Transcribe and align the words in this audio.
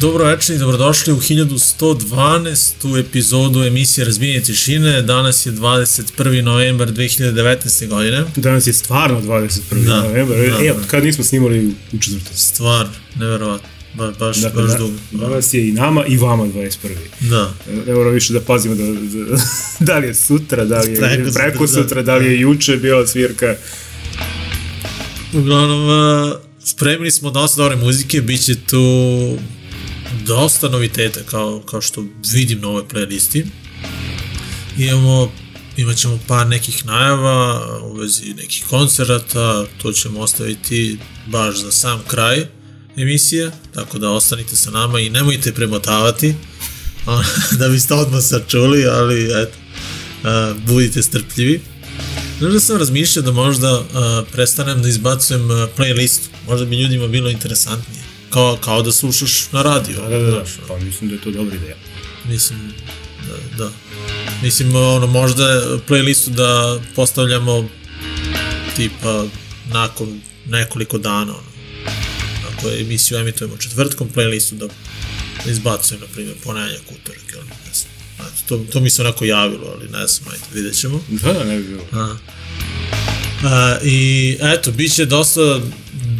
Dobro 0.00 0.24
večer 0.24 0.56
i 0.56 0.58
dobrodošli 0.58 1.12
u 1.12 1.16
1112. 1.16 3.00
epizodu 3.00 3.62
emisije 3.62 4.04
Razbijenje 4.04 4.40
tišine. 4.40 5.02
Danas 5.02 5.46
je 5.46 5.52
21. 5.52 6.42
novembar 6.42 6.88
2019. 6.88 7.88
godine. 7.88 8.24
Danas 8.36 8.66
je 8.66 8.72
stvarno 8.72 9.20
21. 9.20 9.84
Da, 9.84 10.02
novembar. 10.02 10.36
da, 10.36 10.66
Evo, 10.66 10.80
da. 10.80 10.86
kad 10.86 11.04
nismo 11.04 11.24
snimali 11.24 11.74
u 11.92 11.98
četvrtak. 11.98 12.32
Stvar, 12.34 12.86
neverovatno. 13.16 13.68
Ba, 13.94 14.12
baš, 14.18 14.36
Dakle, 14.36 14.62
baš 14.62 14.72
da, 14.72 14.78
dugo. 14.78 14.92
Da. 15.10 15.26
danas 15.26 15.54
je 15.54 15.68
i 15.68 15.72
nama 15.72 16.06
i 16.06 16.16
vama 16.16 16.44
21. 16.44 16.76
da. 17.20 17.54
Ne 17.86 17.94
moramo 17.94 18.10
više 18.10 18.32
da 18.32 18.40
pazimo 18.40 18.74
da, 18.74 18.84
da, 18.84 19.42
da 19.92 19.98
li 19.98 20.06
je 20.06 20.14
sutra, 20.14 20.64
da 20.64 20.80
li 20.80 20.92
je 20.92 20.96
Preko 20.96 21.16
preko, 21.16 21.26
sutra, 21.30 21.42
preko 21.42 21.66
da. 21.66 21.72
sutra, 21.72 22.02
da 22.02 22.16
li 22.16 22.26
je 22.26 22.40
juče 22.40 22.76
bila 22.76 23.06
svirka. 23.06 23.56
Uglavnom, 25.32 25.88
uh, 25.88 26.36
spremili 26.64 27.10
smo 27.10 27.30
dosta 27.30 27.62
dobre 27.62 27.76
muzike, 27.76 28.20
bit 28.20 28.44
će 28.44 28.54
tu 28.54 29.38
dosta 30.26 30.68
noviteta, 30.68 31.20
kao, 31.26 31.62
kao 31.66 31.80
što 31.80 32.04
vidim 32.32 32.60
na 32.60 32.68
ovoj 32.68 32.88
playlisti. 32.88 33.46
Imamo, 34.78 35.32
imat 35.76 35.96
ćemo 35.96 36.18
par 36.28 36.46
nekih 36.46 36.86
najava 36.86 37.60
u 37.82 37.92
vezi 37.92 38.34
nekih 38.34 38.64
koncerata, 38.70 39.66
to 39.82 39.92
ćemo 39.92 40.20
ostaviti 40.20 40.98
baš 41.26 41.60
za 41.60 41.72
sam 41.72 42.02
kraj 42.08 42.46
emisije, 42.96 43.50
tako 43.74 43.98
da 43.98 44.10
ostanite 44.10 44.56
sa 44.56 44.70
nama 44.70 45.00
i 45.00 45.10
nemojte 45.10 45.52
premotavati, 45.54 46.34
da 47.58 47.68
biste 47.68 47.94
odmah 47.94 48.22
sačuli, 48.22 48.86
ali 48.86 49.24
eto, 49.42 49.58
budite 50.66 51.02
strpljivi. 51.02 51.60
Znaš 52.38 52.52
da 52.52 52.60
sam 52.60 52.76
razmišljao 52.76 53.22
da 53.22 53.32
možda 53.32 53.84
prestanem 54.32 54.82
da 54.82 54.88
izbacujem 54.88 55.48
playlistu. 55.76 56.28
Možda 56.48 56.66
bi 56.66 56.76
ljudima 56.76 57.08
bilo 57.08 57.30
interesantnije. 57.30 58.09
Kao, 58.30 58.58
kao 58.60 58.82
da 58.82 58.92
slušaš 58.92 59.52
na 59.52 59.62
radio. 59.62 60.00
Da, 60.00 60.08
da, 60.08 60.18
da, 60.18 60.30
znaš, 60.30 60.50
pa 60.68 60.78
mislim 60.78 61.10
da 61.10 61.16
je 61.16 61.22
to 61.22 61.30
dobra 61.30 61.56
ideja. 61.56 61.76
Mislim, 62.28 62.72
da, 63.28 63.64
da. 63.64 63.70
Mislim, 64.42 64.76
ono, 64.76 65.06
možda 65.06 65.44
playlistu 65.88 66.28
da 66.28 66.80
postavljamo 66.94 67.68
tipa 68.76 69.24
nakon 69.72 70.20
nekoliko 70.46 70.98
dana, 70.98 71.32
ono. 71.32 71.50
Ako 72.52 72.68
je 72.68 72.80
emisiju 72.80 73.18
emitujemo 73.18 73.56
četvrtkom, 73.56 74.08
playlistu 74.14 74.54
da 74.54 74.68
izbacujem, 75.50 76.00
na 76.00 76.06
primjer, 76.06 76.36
ponedjeljak, 76.44 76.82
utorak, 76.82 77.32
ili 77.32 77.42
ne 77.66 77.72
znam. 77.74 77.92
Eto, 78.18 78.42
to, 78.48 78.72
to 78.72 78.80
mi 78.80 78.90
se 78.90 79.02
onako 79.02 79.24
javilo, 79.24 79.74
ali 79.74 79.88
ne 79.88 80.06
znam, 80.06 80.32
ajde, 80.32 80.44
vidjet 80.54 80.76
ćemo. 80.76 81.00
Da, 81.08 81.32
da, 81.32 81.44
ne 81.44 81.56
bi 81.56 81.64
bilo. 81.64 81.82
A. 81.92 82.16
A, 83.44 83.78
I 83.82 84.36
eto, 84.40 84.70
bit 84.70 84.94
će 84.94 85.06
dosta 85.06 85.60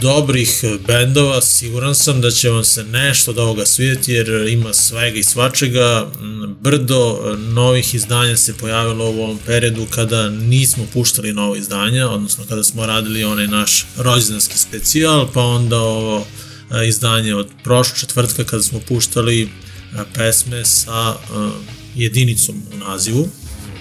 dobrih 0.00 0.64
bendova, 0.86 1.40
siguran 1.40 1.94
sam 1.94 2.20
da 2.20 2.30
će 2.30 2.50
vam 2.50 2.64
se 2.64 2.84
nešto 2.84 3.30
od 3.30 3.38
ovoga 3.38 3.66
svidjeti 3.66 4.12
jer 4.12 4.28
ima 4.48 4.74
svega 4.74 5.18
i 5.18 5.24
svačega. 5.24 6.10
M, 6.20 6.56
Brdo 6.60 7.18
e, 7.24 7.36
novih 7.36 7.94
izdanja 7.94 8.36
se 8.36 8.56
pojavilo 8.56 9.10
u 9.10 9.22
ovom 9.22 9.38
periodu 9.46 9.86
kada 9.90 10.30
nismo 10.30 10.86
puštali 10.92 11.32
novo 11.32 11.56
izdanja, 11.56 12.08
odnosno 12.08 12.44
kada 12.48 12.64
smo 12.64 12.86
radili 12.86 13.24
onaj 13.24 13.46
naš 13.46 13.86
rođendanski 13.96 14.58
specijal, 14.58 15.28
pa 15.34 15.42
onda 15.42 15.78
ovo 15.78 16.26
e, 16.70 16.88
izdanje 16.88 17.34
od 17.34 17.48
prošlog 17.64 17.98
četvrtka 17.98 18.44
kada 18.44 18.62
smo 18.62 18.80
puštali 18.88 19.48
pesme 20.14 20.64
sa 20.64 21.14
jedinicom 21.94 22.62
u 22.74 22.76
nazivu. 22.76 23.28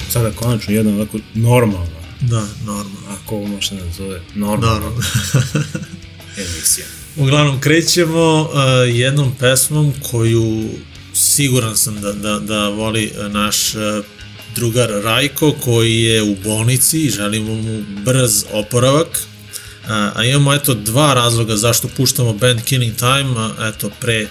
Sada 0.09 0.31
konačno 0.31 0.73
jedna 0.73 0.93
ovako 0.95 1.17
normalna, 1.33 1.99
Da, 2.21 2.45
normalno. 2.65 2.99
ako 3.23 3.35
ovo 3.35 3.47
može 3.47 3.75
da 3.75 3.91
zove, 3.97 4.21
normalna 4.35 4.73
Naravno. 4.73 5.01
emisija. 6.39 6.85
Uglavnom, 7.15 7.61
krećemo 7.61 8.41
uh, 8.41 8.49
jednom 8.95 9.35
pesmom 9.39 9.93
koju 10.11 10.69
siguran 11.13 11.77
sam 11.77 12.01
da, 12.01 12.13
da, 12.13 12.39
da 12.39 12.69
voli 12.69 13.11
uh, 13.17 13.31
naš 13.31 13.75
uh, 13.75 14.05
drugar 14.55 14.89
Rajko 15.03 15.55
koji 15.63 16.01
je 16.01 16.23
u 16.23 16.35
bolnici 16.43 16.99
i 16.99 17.09
želimo 17.09 17.53
mu 17.53 17.83
brz 18.05 18.43
oporavak. 18.51 19.07
Uh, 19.07 19.89
a 19.89 20.23
imamo 20.23 20.53
eto 20.53 20.73
dva 20.73 21.13
razloga 21.13 21.57
zašto 21.57 21.87
puštamo 21.97 22.33
band 22.33 22.61
Killing 22.61 22.95
Time, 22.95 23.29
uh, 23.29 23.51
eto 23.61 23.89
pre 23.99 24.23
uh, 24.23 24.29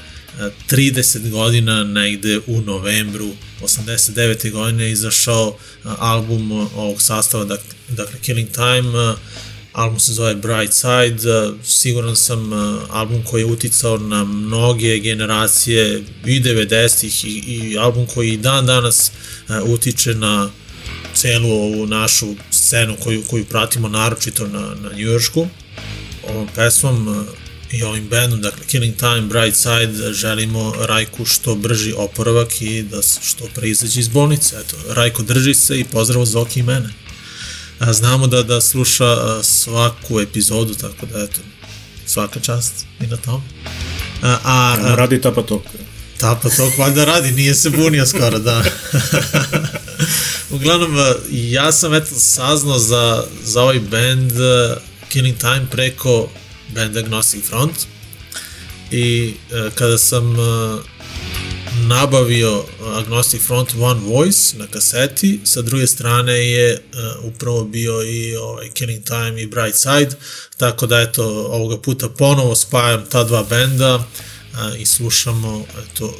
30 0.71 1.31
godina 1.31 1.85
negde 1.85 2.41
u 2.47 2.61
novembru 2.61 3.31
89. 3.63 4.51
godine 4.51 4.91
izašao 4.91 5.49
uh, 5.49 5.93
album 5.99 6.53
uh, 6.53 6.77
ovog 6.77 7.03
sastava, 7.03 7.45
dak- 7.45 7.75
dakle 7.89 8.19
Killing 8.23 8.49
Time, 8.51 8.89
uh, 8.89 9.19
album 9.79 9.99
se 10.01 10.13
zove 10.13 10.35
Bright 10.35 10.73
Side, 10.73 11.31
uh, 11.31 11.55
siguran 11.65 12.17
sam 12.17 12.53
uh, 12.53 12.81
album 12.91 13.23
koji 13.23 13.43
je 13.43 13.47
uticao 13.47 13.99
na 13.99 14.25
mnoge 14.25 14.99
generacije 14.99 16.03
i 16.27 16.41
90-ih 16.41 17.25
i, 17.25 17.29
i 17.29 17.79
album 17.79 18.07
koji 18.07 18.37
dan 18.37 18.67
danas 18.67 19.11
uh, 19.49 19.57
utiče 19.65 20.15
na 20.15 20.51
celu 21.15 21.51
ovu 21.51 21.87
našu 21.87 22.35
scenu 22.51 22.97
koju, 23.03 23.23
koju 23.31 23.45
pratimo 23.45 23.89
naročito 23.89 24.47
na, 24.47 24.75
na 24.83 24.93
Njujoršku. 24.97 25.47
Ovom 26.29 26.49
pesmom 26.55 27.27
i 27.73 27.83
ovim 27.83 28.09
bandom, 28.09 28.41
dakle 28.41 28.65
Killing 28.67 28.97
Time, 28.97 29.21
Bright 29.21 29.57
Side, 29.57 30.13
želimo 30.13 30.75
Rajku 30.79 31.25
što 31.25 31.55
brži 31.55 31.93
oporavak 31.97 32.63
i 32.63 32.83
da 32.83 33.03
što 33.03 33.45
pre 33.55 33.69
izađe 33.69 34.01
iz 34.01 34.09
bolnice. 34.09 34.57
Eto, 34.61 34.77
Rajko 34.89 35.23
drži 35.23 35.55
se 35.55 35.81
i 35.81 35.85
pozdrav 35.85 36.25
Zoki 36.25 36.61
i 36.61 36.63
mene. 36.63 37.08
A, 37.79 37.93
znamo 37.93 38.27
da 38.27 38.43
da 38.43 38.61
sluša 38.61 39.43
svaku 39.43 40.21
epizodu, 40.21 40.75
tako 40.75 41.07
da 41.07 41.23
eto, 41.23 41.41
svaka 42.07 42.41
čast 42.41 42.87
i 43.01 43.07
na 43.07 43.17
tom. 43.17 43.43
A, 44.23 44.39
a, 44.45 44.77
a 44.81 44.95
radi 44.95 45.21
tapa 45.21 45.43
to. 45.43 45.63
Tapa 46.19 46.49
to 46.49 46.73
valjda 46.79 47.05
radi, 47.05 47.31
nije 47.33 47.55
se 47.55 47.71
bunio 47.71 48.07
skoro, 48.07 48.39
da. 48.39 48.65
Uglavnom, 50.51 50.97
ja 51.31 51.73
sam 51.73 51.95
eto 51.95 52.15
saznao 52.15 52.79
za, 52.79 53.25
za 53.45 53.63
ovaj 53.63 53.81
band 53.81 54.33
Killing 55.09 55.39
Time 55.39 55.67
preko 55.71 56.31
banda 56.75 56.99
Agnostic 56.99 57.45
Front 57.45 57.75
i 58.91 59.35
a, 59.53 59.71
kada 59.75 59.99
sam 59.99 60.41
a, 60.41 60.79
nabavio 61.89 62.65
Agnostic 62.97 63.43
Front 63.43 63.75
One 63.81 64.01
Voice 64.01 64.59
na 64.59 64.67
kaseti, 64.67 65.41
sa 65.45 65.63
druge 65.63 65.87
strane 65.87 66.33
je 66.33 66.75
uh, 66.75 67.25
upravo 67.25 67.65
bio 67.65 68.03
i 68.03 68.37
ovaj, 68.37 68.71
Killing 68.71 69.05
Time 69.05 69.43
i 69.43 69.47
Bright 69.47 69.77
Side, 69.77 70.11
tako 70.57 70.87
da 70.87 71.01
eto, 71.01 71.25
ovoga 71.51 71.79
puta 71.79 72.09
ponovo 72.09 72.55
spajam 72.55 73.05
ta 73.11 73.25
dva 73.25 73.43
benda 73.43 73.95
uh, 73.95 74.81
i 74.81 74.87
slušamo 74.87 75.67
eto, 75.85 76.05
uh, 76.05 76.13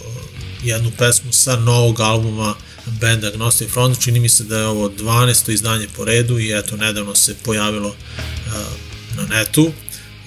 jednu 0.65 0.91
pesmu 0.99 1.33
sa 1.33 1.57
novog 1.57 2.01
albuma 2.01 2.55
benda 3.01 3.27
Agnostic 3.27 3.71
Front, 3.71 4.01
čini 4.01 4.21
mi 4.21 4.29
se 4.29 4.45
da 4.45 4.59
je 4.59 4.67
ovo 4.67 4.89
12. 4.89 5.53
izdanje 5.53 5.89
po 5.97 6.05
redu 6.05 6.39
i 6.39 6.59
eto, 6.59 6.77
nedavno 6.77 7.15
se 7.15 7.35
pojavilo 7.45 7.89
uh, 7.89 8.55
na 9.17 9.27
netu. 9.27 9.73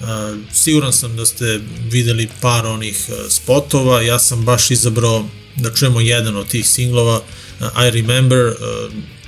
Uh, 0.02 0.38
siguran 0.52 0.92
sam 0.92 1.16
da 1.16 1.26
ste 1.26 1.60
videli 1.90 2.28
par 2.40 2.66
onih 2.66 3.06
uh, 3.08 3.14
spotova, 3.28 4.02
ja 4.02 4.18
sam 4.18 4.44
baš 4.44 4.70
izabrao 4.70 5.28
da 5.56 5.74
čujemo 5.74 6.00
jedan 6.00 6.36
od 6.36 6.48
tih 6.48 6.68
singlova, 6.68 7.16
uh, 7.16 7.66
I 7.86 7.90
Remember, 7.90 8.54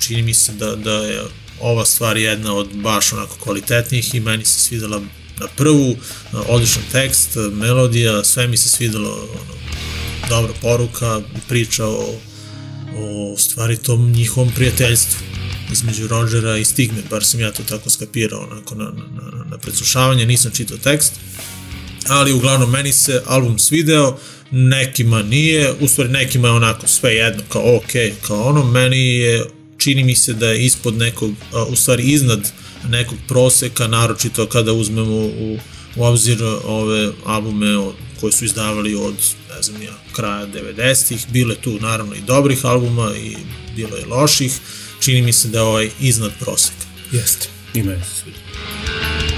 čini 0.01 0.23
mi 0.23 0.35
se 0.35 0.53
da, 0.53 0.77
da 0.77 0.93
je 0.93 1.23
ova 1.61 1.85
stvar 1.87 2.17
jedna 2.17 2.55
od 2.55 2.69
baš 2.75 3.13
onako 3.13 3.37
kvalitetnijih 3.37 4.15
i 4.15 4.21
meni 4.21 4.45
se 4.45 4.61
svidela 4.61 5.01
na 5.41 5.47
prvu, 5.57 5.97
odličan 6.33 6.83
tekst, 6.93 7.31
melodija, 7.53 8.25
sve 8.25 8.47
mi 8.47 8.57
se 8.57 8.69
svidelo, 8.69 9.11
ono, 9.11 9.55
dobra 10.29 10.53
poruka, 10.63 11.21
priča 11.49 11.87
o, 11.87 12.15
o 12.99 13.37
stvari 13.39 13.77
tom 13.77 14.13
njihovom 14.13 14.53
prijateljstvu 14.55 15.34
između 15.73 16.07
Rodgera 16.07 16.57
i 16.57 16.65
Stigme, 16.65 17.03
bar 17.11 17.25
sam 17.25 17.41
ja 17.41 17.53
to 17.53 17.63
tako 17.63 17.91
skapirao 17.91 18.41
onako 18.41 18.75
na, 18.75 18.85
na, 18.85 19.45
na, 19.51 19.59
predslušavanje, 19.59 20.27
nisam 20.27 20.53
čitao 20.55 20.79
tekst, 20.79 21.13
ali 22.09 22.33
uglavnom 22.33 22.71
meni 22.71 22.93
se 22.93 23.23
album 23.27 23.59
svideo, 23.59 24.19
nekima 24.51 25.23
nije, 25.23 25.73
u 25.81 25.89
stvari 25.89 26.11
nekima 26.11 26.49
je 26.49 26.55
onako 26.55 26.89
sve 26.89 27.15
jedno, 27.15 27.43
kao 27.49 27.77
ok, 27.77 27.93
kao 28.27 28.43
ono, 28.43 28.65
meni 28.65 29.15
je, 29.15 29.45
čini 29.79 30.05
mi 30.05 30.15
se 30.15 30.33
da 30.33 30.49
je 30.49 30.65
ispod 30.65 30.97
nekog, 30.97 31.31
u 31.69 31.77
stvari 31.77 32.03
iznad 32.03 32.53
nekog 32.89 33.19
proseka, 33.29 33.87
naročito 33.87 34.47
kada 34.47 34.73
uzmemo 34.73 35.17
u, 35.17 35.59
u 35.97 36.05
obzir 36.05 36.43
ove 36.65 37.13
albume 37.25 37.79
od, 37.79 37.95
koje 38.21 38.33
su 38.33 38.45
izdavali 38.45 38.95
od, 38.95 39.15
ne 39.57 39.63
znam 39.63 39.83
ja, 39.83 39.95
kraja 40.13 40.47
90-ih, 40.47 41.27
bile 41.31 41.55
tu 41.55 41.79
naravno 41.81 42.15
i 42.15 42.21
dobrih 42.27 42.65
albuma 42.65 43.13
i 43.17 43.37
bilo 43.77 43.97
je 43.97 44.07
loših, 44.07 44.53
čini 45.01 45.23
mi 45.23 45.33
se 45.33 45.49
da 45.49 45.59
je 45.59 45.63
ovaj 45.63 45.89
iznad 46.01 46.33
proseka. 46.41 46.85
Jeste. 47.13 47.47
Ima 47.75 47.93
je. 47.93 48.01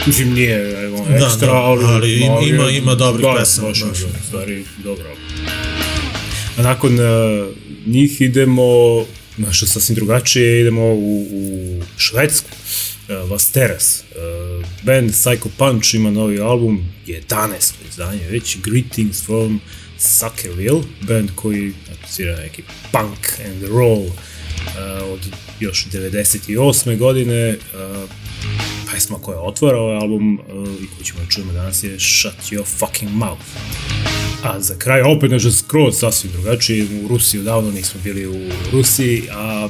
Mislim, 0.07 0.33
nije 0.33 0.85
evo, 0.85 1.07
Da, 1.11 1.17
ekstra, 1.17 1.47
da, 1.47 1.55
ali, 1.55 1.85
ali 1.85 2.13
im- 2.15 2.33
ima- 2.45 2.71
ima 2.71 2.95
dobrih 2.95 3.27
da, 3.27 3.35
pesama, 3.39 3.69
baš. 3.69 3.83
baš. 3.83 3.99
stvari, 4.27 4.65
dobro. 4.79 5.17
A 6.57 6.63
nakon 6.63 6.95
uh, 6.95 7.47
njih 7.87 8.21
idemo, 8.21 8.63
nešto 9.37 9.67
sasvim 9.67 9.95
drugačije, 9.95 10.61
idemo 10.61 10.85
u, 10.85 11.27
u 11.33 11.53
Švedsku. 11.97 12.49
Uh, 13.09 13.31
Las 13.31 13.51
Teras. 13.51 14.03
Uh, 14.11 14.67
band 14.83 15.11
Psycho 15.11 15.49
Punch 15.51 15.95
ima 15.95 16.11
novi 16.11 16.41
album, 16.41 16.85
11. 17.07 17.55
izdanje 17.91 18.29
već, 18.31 18.57
Greetings 18.59 19.23
from 19.23 19.61
Suckerville, 19.99 20.81
band 21.01 21.31
koji 21.35 21.73
svira 22.09 22.37
neki 22.37 22.63
punk 22.93 23.19
and 23.47 23.63
roll 23.65 24.03
uh, 24.03 24.13
od 25.05 25.21
još 25.61 25.87
98. 25.93 26.99
godine. 26.99 27.57
Uh, 27.75 28.11
pesma 28.93 29.19
koja 29.19 29.41
otvara 29.41 29.79
ovaj 29.79 29.97
album 29.97 30.39
uh, 30.39 30.69
i 30.83 30.87
koju 30.87 31.05
ćemo 31.05 31.21
da 31.21 31.31
čujemo 31.31 31.53
danas 31.53 31.83
je 31.83 32.01
Shut 32.01 32.51
Your 32.51 32.65
Fucking 32.65 33.11
Mouth. 33.11 33.47
A 34.43 34.61
za 34.61 34.79
kraj 34.79 35.03
opet 35.03 35.31
nešto 35.31 35.51
skroz 35.51 35.99
sasvim 35.99 36.33
drugačije. 36.33 36.87
U 37.05 37.09
Rusiji 37.09 37.41
odavno 37.41 37.71
nismo 37.71 38.01
bili 38.05 38.27
u 38.27 38.51
Rusiji, 38.73 39.23
a 39.33 39.69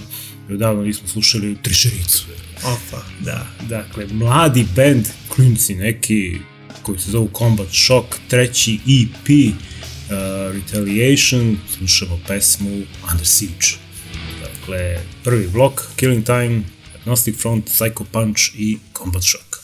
odavno 0.50 0.82
nismo 0.82 1.08
slušali 1.08 1.56
Trišericu. 1.62 2.26
Opa. 2.64 3.02
Da, 3.20 3.46
dakle, 3.68 4.06
mladi 4.06 4.66
band, 4.76 5.06
klinci 5.28 5.74
neki, 5.74 6.38
koji 6.82 6.98
se 6.98 7.10
zovu 7.10 7.30
Combat 7.38 7.68
Shock, 7.72 8.06
treći 8.28 8.74
EP, 8.74 9.28
uh, 9.28 9.56
Retaliation, 10.54 11.56
slušamo 11.78 12.20
pesmu 12.26 12.82
Under 13.12 13.26
Siege. 13.26 13.85
Dakle, 14.66 14.98
prvi 15.22 15.48
blok, 15.48 15.90
Killing 15.96 16.24
Time, 16.26 16.62
Agnostic 17.00 17.36
Front, 17.36 17.68
Psycho 17.70 18.04
Punch 18.10 18.52
i 18.54 18.78
Combat 18.92 19.24
Shock. 19.24 19.62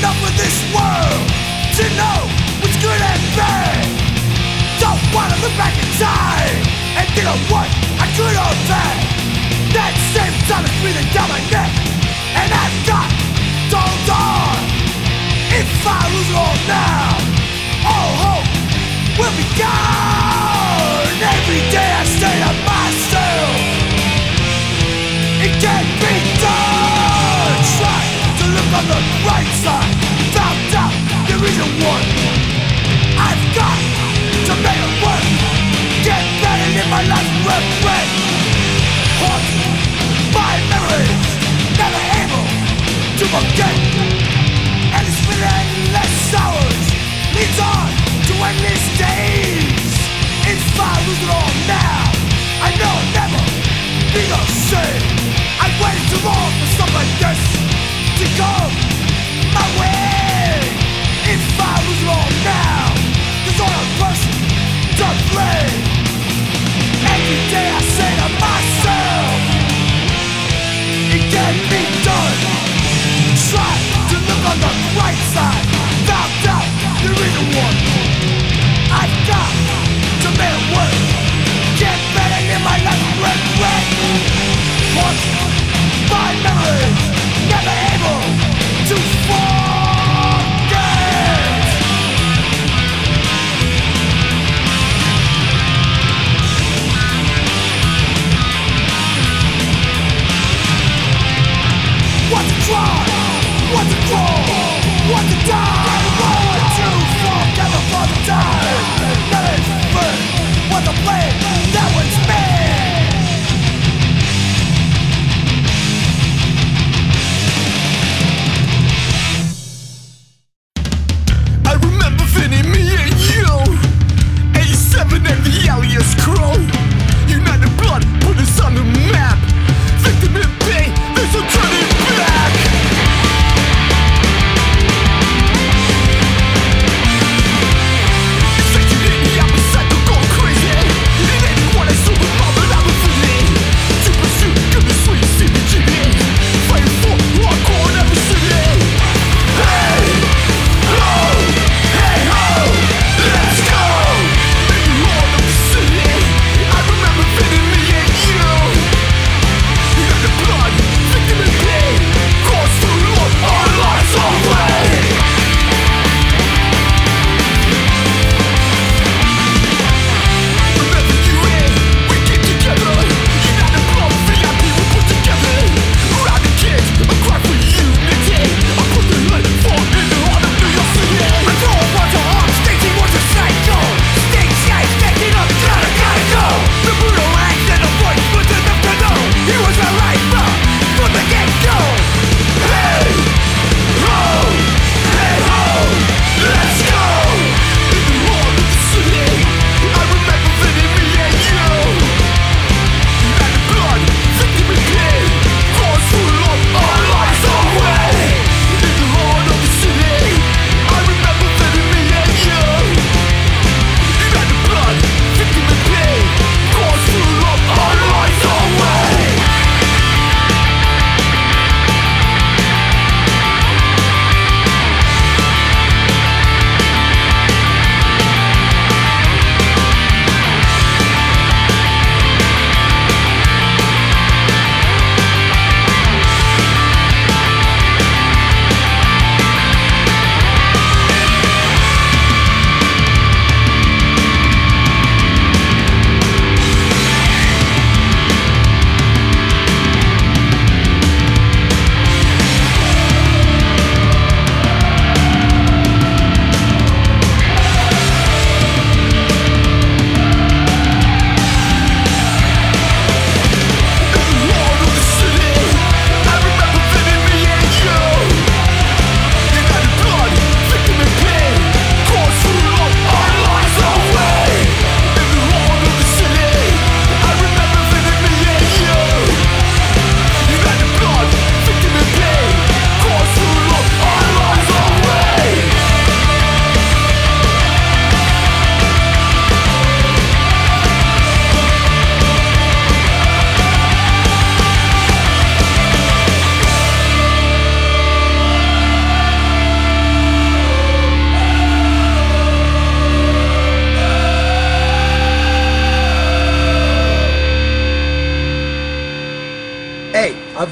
Enough 0.00 0.16
of 0.24 0.32
this 0.40 0.56
world 0.72 1.24
to 1.76 1.84
know 1.92 2.20
what's 2.64 2.78
good 2.80 3.00
and 3.04 3.22
bad. 3.36 3.84
Don't 4.80 5.04
wanna 5.12 5.36
look 5.44 5.52
back 5.60 5.76
in 5.76 5.88
time 6.00 6.56
and 6.96 7.04
think 7.12 7.28
of 7.28 7.36
what 7.52 7.68
I 8.00 8.08
could 8.16 8.32
have 8.32 8.64
had. 8.64 8.96
That 9.76 9.92
same 10.16 10.32
time 10.48 10.64
is 10.64 10.72
breathing 10.80 11.04
down 11.12 11.28
my 11.28 11.36
neck, 11.52 11.68
and 12.32 12.48
I've 12.48 12.78
got 12.88 13.12
to 13.70 13.76
hold 13.76 14.08
on. 14.08 14.56
If 15.52 15.68
I 15.84 16.00
lose 16.16 16.30
it 16.32 16.38
all 16.40 16.56
now, 16.64 17.20
all 17.84 18.12
hope 18.24 18.48
will 19.20 19.36
be 19.36 19.44
gone. 19.60 21.12
Every 21.20 21.60
day 21.68 21.88
I 22.00 22.04
say 22.08 22.34
to 22.40 22.52
myself. 22.64 23.52
It 25.44 25.52
can't 25.60 25.92
be 26.00 26.14
done. 26.40 27.56
Try 27.76 28.00
to 28.40 28.44
look 28.48 28.70
on 28.80 28.84
the 28.88 29.19
my 36.90 37.02
regret. 37.46 38.08
Haunted 39.22 39.62
by 40.34 40.54
memories, 40.74 41.26
never 41.78 42.02
able 42.18 42.46
to 43.18 43.24
forget. 43.30 43.76
And 44.94 45.02
it's 45.06 45.22
been 45.22 45.38
endless 45.38 46.34
hours, 46.34 46.84
leads 47.34 47.60
on 47.62 47.88
to 48.26 48.32
endless 48.42 48.84
days. 48.98 49.90
All 51.30 51.52
now, 51.68 52.02
I 52.60 52.74
know 52.78 52.90
I'll 52.90 53.12
never 53.14 53.42
be 54.14 54.22
the 54.26 54.40
same. 54.50 55.02
I 55.60 55.68
waited 55.78 56.06
too 56.10 56.24
long 56.26 56.50
for 56.58 56.68
stuff 56.74 56.92
like 56.94 57.12
this 57.22 57.40
to 58.18 58.26
come 58.40 58.72
my 59.54 59.80
way. 59.80 59.99
Be 71.70 71.82
done. 72.02 72.38
Try 73.48 73.74
to 74.10 74.16
look 74.28 74.42
on 74.50 74.58
the 74.60 74.72
right 74.98 75.20
side. 75.32 75.59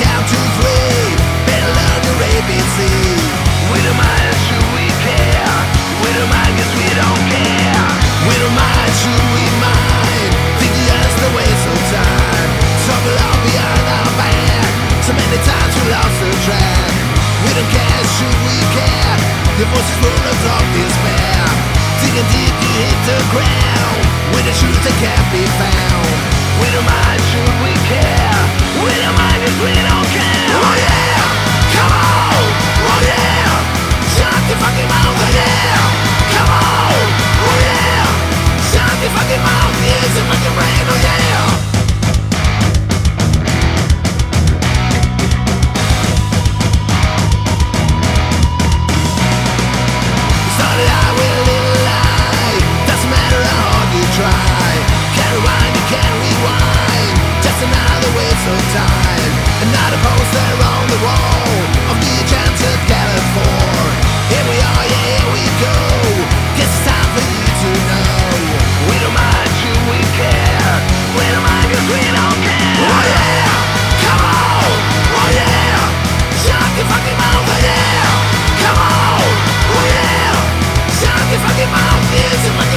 count 0.00 0.24
to 0.24 0.40
three. 0.56 1.16
Learn 1.52 2.00
your 2.08 2.18
ABC. 2.36 2.78
We 3.72 3.78
don't 3.84 3.96
mind, 3.96 4.36
should 4.48 4.68
we 4.72 4.86
care? 5.04 5.56
We 6.00 6.08
don't 6.16 6.32
we 6.80 6.88
don't 6.96 7.22
care. 7.28 7.86
We 8.28 8.34
don't 8.40 8.56
mind, 8.56 8.92
should 9.00 9.26
we 9.36 9.44
mind? 9.60 10.32
Think 10.60 10.74
just 10.88 11.18
a 11.22 11.30
waste 11.36 11.66
of 11.68 11.80
time. 11.92 12.50
Behind 13.42 13.86
our 13.98 14.12
back. 14.16 14.70
So 15.02 15.12
many 15.12 15.38
times 15.42 15.72
we 15.76 15.90
lost 15.90 16.16
the 16.22 16.30
track. 16.46 16.92
We 17.44 17.50
don't 17.58 17.70
care, 17.74 18.04
should 18.16 18.38
we 18.46 18.56
care? 18.76 19.16
The 19.58 19.66
voices 19.66 19.96
full 19.98 20.14
of 20.14 20.64
despair. 20.72 21.71
Digging 22.02 22.28
deep, 22.34 22.54
you 22.62 22.70
hit 22.82 22.98
the 23.06 23.18
ground. 23.30 24.00
When 24.34 24.42
the 24.44 24.54
truth 24.58 24.80
that 24.82 24.96
can't 24.98 25.28
be 25.30 25.46
found. 25.56 26.10
We 26.60 26.66
don't 26.74 26.86
mind, 26.86 27.20
should 27.30 27.56
we 27.62 27.72
care? 27.86 28.38
We 28.82 28.92
don't 28.98 29.16
mind, 29.16 29.38
cause 29.42 29.58
we 29.62 29.72
don't 29.72 30.08
care. 30.10 30.50
Oh 30.52 30.74
yeah, 30.82 31.22
come 31.74 31.94
on, 31.94 32.42
oh 32.90 33.00
yeah. 33.06 33.46
Shut 34.18 34.42
your 34.50 34.58
fucking 34.58 34.88
mouth, 34.90 35.16
oh 35.16 35.30
yeah. 35.30 35.78
Come 36.34 36.50
on, 36.50 36.94
oh 37.46 37.56
yeah. 37.66 38.04
Shut 38.70 38.94
your 39.02 39.12
fucking 39.14 39.42
mouth, 39.42 39.74
use 39.82 40.14
your 40.18 40.26
fucking 40.26 40.54
brain, 40.58 40.84
oh 40.90 40.98
yeah. 41.06 41.51
Of 58.20 58.60
time. 58.76 59.32
Poster 60.02 60.52
on 60.68 60.82
the 60.88 60.98
wall 61.00 61.52
California. 62.90 63.92
Here 64.28 64.46
we 64.50 64.56
are, 64.60 64.84
here 64.84 65.26
we 65.32 65.44
go. 65.62 65.76
Guess 66.58 66.68
it's 66.68 66.84
time 66.84 67.08
for 67.14 67.24
you 67.24 67.46
to 67.62 67.70
know. 67.88 68.36
We 68.88 68.96
don't 69.00 69.14
mind, 69.16 69.52
should 69.60 69.82
we 69.88 70.00
care? 70.18 70.76
We 71.16 71.24
don't 71.32 71.44
we 71.88 72.02
don't 72.12 72.38
care. 72.44 72.76
Oh 72.84 73.02
yeah, 73.16 73.48
come 74.04 74.22
on, 74.28 74.68
oh 75.16 75.28
yeah. 75.32 75.80
Shut 76.44 76.70
your 76.76 76.88
fucking 76.92 77.16
mouth, 77.16 77.48
oh 77.48 77.60
yeah. 77.64 78.12
Come 78.60 78.78
on, 78.80 79.24
oh 79.72 79.84
yeah. 79.88 80.36
Shut 81.00 81.24
your 81.32 81.40
fucking 81.46 81.70
mouth, 81.72 82.04
your 82.44 82.71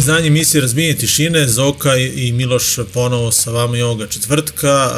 izdanje 0.00 0.26
emisije 0.26 0.60
Razbijenje 0.60 0.96
tišine, 0.96 1.48
Zoka 1.48 1.96
i 1.96 2.32
Miloš 2.32 2.78
ponovo 2.94 3.32
sa 3.32 3.50
vama 3.50 3.76
i 3.76 3.82
ovoga 3.82 4.06
četvrtka. 4.06 4.90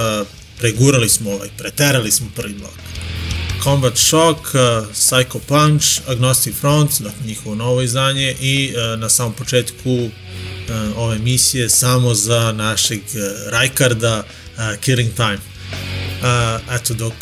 Pregurali 0.59 1.09
smo 1.09 1.31
ovaj, 1.31 1.49
preterali 1.59 2.11
smo 2.11 2.27
prvi 2.37 2.55
blok. 2.55 2.73
Combat 3.63 3.97
Shock, 3.97 4.39
Psycho 4.95 5.39
Punch, 5.47 5.87
Agnostic 6.07 6.55
Front, 6.61 6.91
dakle 7.01 7.27
njihovo 7.27 7.55
novo 7.55 7.83
izdanje 7.83 8.35
i 8.41 8.73
na 8.99 9.09
samom 9.09 9.33
početku 9.33 10.11
ove 10.97 11.17
emisije 11.17 11.71
samo 11.71 12.15
za 12.15 12.53
našeg 12.53 13.01
Rajkarda 13.51 14.25
Killing 14.81 15.15
Time. 15.15 15.39
Eto 16.71 16.95
dok 16.95 17.15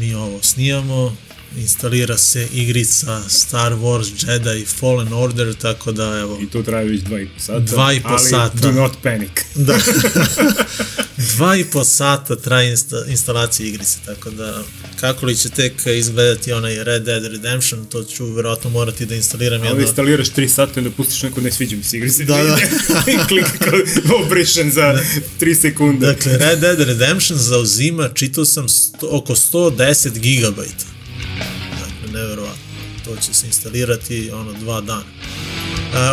mi 0.00 0.14
ovo 0.14 0.42
snijamo, 0.42 1.16
instalira 1.58 2.18
se 2.18 2.48
igrica 2.52 3.22
Star 3.28 3.72
Wars 3.72 4.28
Jedi 4.28 4.64
Fallen 4.64 5.12
Order, 5.12 5.54
tako 5.54 5.92
da 5.92 6.18
evo, 6.18 6.38
I 6.42 6.46
to 6.46 6.62
traje 6.62 6.88
već 6.88 7.00
dva 7.02 7.20
i 7.20 7.26
po 7.26 7.40
sata. 7.40 7.58
Dva 7.58 7.92
i 7.92 8.00
po 8.00 8.08
ali 8.08 8.28
sata. 8.30 8.58
do 8.58 8.72
not 8.72 8.92
panic. 9.02 9.30
Da. 9.54 9.78
Dva 11.36 11.56
i 11.56 11.64
po 11.64 11.84
sata 11.84 12.36
traje 12.36 12.70
insta, 12.70 13.04
instalacija 13.08 13.68
igrice, 13.68 13.98
tako 14.06 14.30
da 14.30 14.62
kako 15.00 15.26
li 15.26 15.36
će 15.36 15.48
tek 15.48 15.72
izgledati 15.86 16.52
onaj 16.52 16.84
Red 16.84 17.02
Dead 17.02 17.26
Redemption, 17.26 17.84
to 17.84 18.04
ću 18.04 18.26
verovatno 18.26 18.70
morati 18.70 19.06
da 19.06 19.14
instaliram 19.14 19.60
Ali 19.60 19.68
jedno... 19.68 19.82
instaliraš 19.82 20.28
3 20.28 20.48
sata 20.48 20.72
i 20.76 20.78
onda 20.78 20.90
pustiš 20.90 21.22
neko 21.22 21.40
ne 21.40 21.52
sviđa 21.52 21.76
mi 21.76 21.82
se 21.82 21.96
igri 21.96 22.10
se. 22.10 22.24
Da, 22.24 22.42
da. 22.42 22.56
I 23.12 23.26
klika 23.28 23.50
kao 23.58 23.78
obrišen 24.24 24.70
za 24.70 24.98
3 25.40 25.60
sekunde. 25.60 26.06
Dakle, 26.06 26.38
Red 26.38 26.58
Dead 26.58 26.80
Redemption 26.80 27.38
zauzima, 27.38 28.08
čitao 28.14 28.44
sam, 28.44 28.68
sto, 28.68 29.08
oko 29.10 29.34
110 29.34 30.18
gigabajta. 30.18 30.91
Neverovatno. 32.12 32.62
To 33.04 33.16
će 33.16 33.34
se 33.34 33.46
instalirati 33.46 34.30
ono 34.30 34.52
dva 34.52 34.80
dana. 34.80 35.02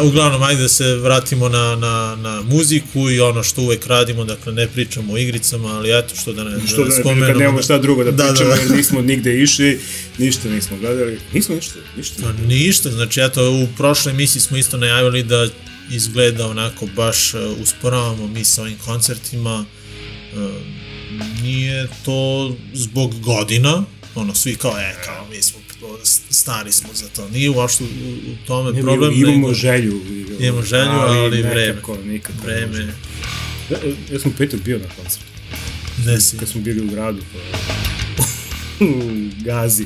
Uh, 0.01 0.07
uglavnom, 0.07 0.43
ajde 0.43 0.62
da 0.62 0.69
se 0.69 0.95
vratimo 0.95 1.49
na, 1.49 1.75
na, 1.75 2.15
na 2.15 2.41
muziku 2.41 3.09
i 3.09 3.19
ono 3.19 3.43
što 3.43 3.62
uvek 3.62 3.88
radimo, 3.88 4.23
dakle 4.25 4.53
ne 4.53 4.67
pričamo 4.67 5.13
o 5.13 5.17
igricama, 5.17 5.69
ali 5.69 5.99
eto 5.99 6.15
što 6.15 6.33
da 6.33 6.43
ne, 6.43 6.67
Što 6.67 6.83
da, 6.85 6.91
spomenemo. 6.91 7.27
kad 7.27 7.38
nemamo 7.38 7.62
šta 7.62 7.77
drugo 7.77 8.03
da, 8.03 8.12
Da, 8.12 8.23
da, 8.23 8.29
pričamo, 8.29 8.49
da. 8.55 8.62
jer 8.62 8.71
nismo 8.71 9.01
nigde 9.01 9.41
išli, 9.41 9.79
ništa 10.17 10.49
nismo 10.49 10.77
gledali. 10.77 11.19
Nismo 11.33 11.55
ništa, 11.55 11.79
ništa. 11.97 12.21
Pa 12.23 12.31
ništa, 12.47 12.91
znači 12.91 13.21
eto 13.21 13.51
u 13.51 13.67
prošloj 13.77 14.12
emisiji 14.13 14.41
smo 14.41 14.57
isto 14.57 14.77
najavili 14.77 15.23
da 15.23 15.47
izgleda 15.91 16.47
onako 16.47 16.88
baš 16.95 17.33
uh, 17.33 17.39
usporavamo 17.62 18.27
mi 18.27 18.45
sa 18.45 18.62
ovim 18.62 18.77
koncertima. 18.85 19.65
Uh, 20.35 20.51
nije 21.41 21.88
to 22.05 22.55
zbog 22.73 23.19
godina, 23.19 23.83
ono 24.15 24.35
svi 24.35 24.55
kao 24.55 24.71
e 24.71 24.95
kao 25.05 25.27
mi 25.29 25.41
smo 25.41 25.59
stari 26.29 26.71
smo 26.71 26.89
za 26.93 27.07
to. 27.07 27.29
Nije 27.29 27.49
uopšte 27.49 27.83
u, 27.83 27.87
u 27.87 28.45
tome 28.47 28.71
Ne, 28.71 28.81
problem. 28.81 29.13
imamo 29.13 29.35
nego- 29.37 29.53
želju. 29.53 30.01
Imamo 30.39 30.61
želju, 30.61 30.89
ali 30.91 31.41
vreme. 31.41 31.67
Nekako, 31.67 31.97
nikako. 31.97 32.37
Vreme, 32.43 32.67
može. 32.67 32.83
Ja, 33.69 33.77
ja 34.11 34.19
sam 34.19 34.31
petak 34.31 34.59
bio 34.59 34.77
na 34.79 34.85
koncertu. 34.95 35.25
ne 36.05 36.21
si, 36.21 36.37
Kad 36.37 36.47
smo 36.49 36.61
bili 36.61 36.81
u 36.81 36.87
gradu. 36.87 37.21
Pa, 38.17 38.25
u 38.85 39.01
Gazi. 39.37 39.85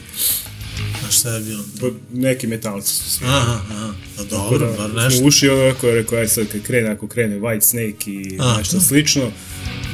a 1.07 1.11
šta 1.11 1.29
je 1.29 1.41
bilo? 1.41 1.63
Pa, 1.81 1.87
neki 2.13 2.47
metalci 2.47 2.93
su 2.93 3.09
svi. 3.09 3.25
Aha, 3.25 3.61
aha, 3.69 3.93
pa 4.17 4.23
dobro, 4.23 4.67
bar 4.69 4.89
Smo 4.89 4.99
nešto. 4.99 5.25
ušli 5.25 5.49
ono 5.49 5.63
ako 5.63 5.87
je 5.87 5.95
rekao, 5.95 6.17
aj 6.17 6.27
sad 6.27 6.47
kad 6.47 6.61
krene, 6.61 6.89
ako 6.89 7.07
krene 7.07 7.35
White 7.37 7.61
Snake 7.61 8.11
i 8.11 8.37
A, 8.39 8.57
nešto 8.57 8.73
to. 8.73 8.81
slično, 8.81 9.31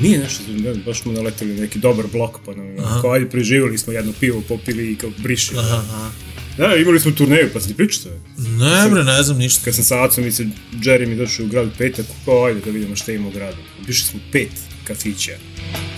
nije 0.02 0.20
nešto, 0.20 0.44
ne 0.48 0.74
znam, 0.74 0.84
baš 0.86 1.02
smo 1.02 1.12
naleteli 1.12 1.54
na 1.54 1.62
neki 1.62 1.80
dobar 1.80 2.06
blok, 2.14 2.38
pa 2.46 2.56
nam, 2.56 3.02
kao, 3.02 3.12
ajde, 3.12 3.30
preživjeli 3.30 3.78
smo 3.78 3.94
jedno 3.94 4.14
pivo, 4.20 4.44
popili 4.48 4.92
i 4.92 4.96
kao 4.96 5.10
briši. 5.18 5.52
Aha, 5.58 5.76
aha. 5.76 6.12
Da, 6.58 6.76
imali 6.76 7.00
smo 7.00 7.12
turneju, 7.12 7.50
pa 7.54 7.60
sam 7.60 7.70
ti 7.70 7.78
pričao 7.78 8.04
to. 8.04 8.42
Ne 8.42 8.90
bre, 8.90 9.04
ne 9.04 9.24
znam 9.24 9.38
ništa. 9.38 9.62
Kad 9.64 9.76
sam 9.76 9.84
sa 9.84 10.04
Acom 10.04 10.28
i 10.28 10.32
sa 10.32 10.44
Jerry 10.74 11.08
mi 11.08 11.16
došli 11.16 11.46
u 11.46 11.48
grad 11.48 11.70
petak, 11.78 12.06
kao, 12.26 12.46
ajde 12.46 12.60
da 12.66 12.72
vidimo 12.72 12.96
šta 12.96 13.12
ima 13.12 13.28
u 13.28 13.32
gradu. 13.32 13.58
Obišli 13.84 14.08
smo 14.08 14.20
pet 14.32 14.52
kafića. 14.90 15.32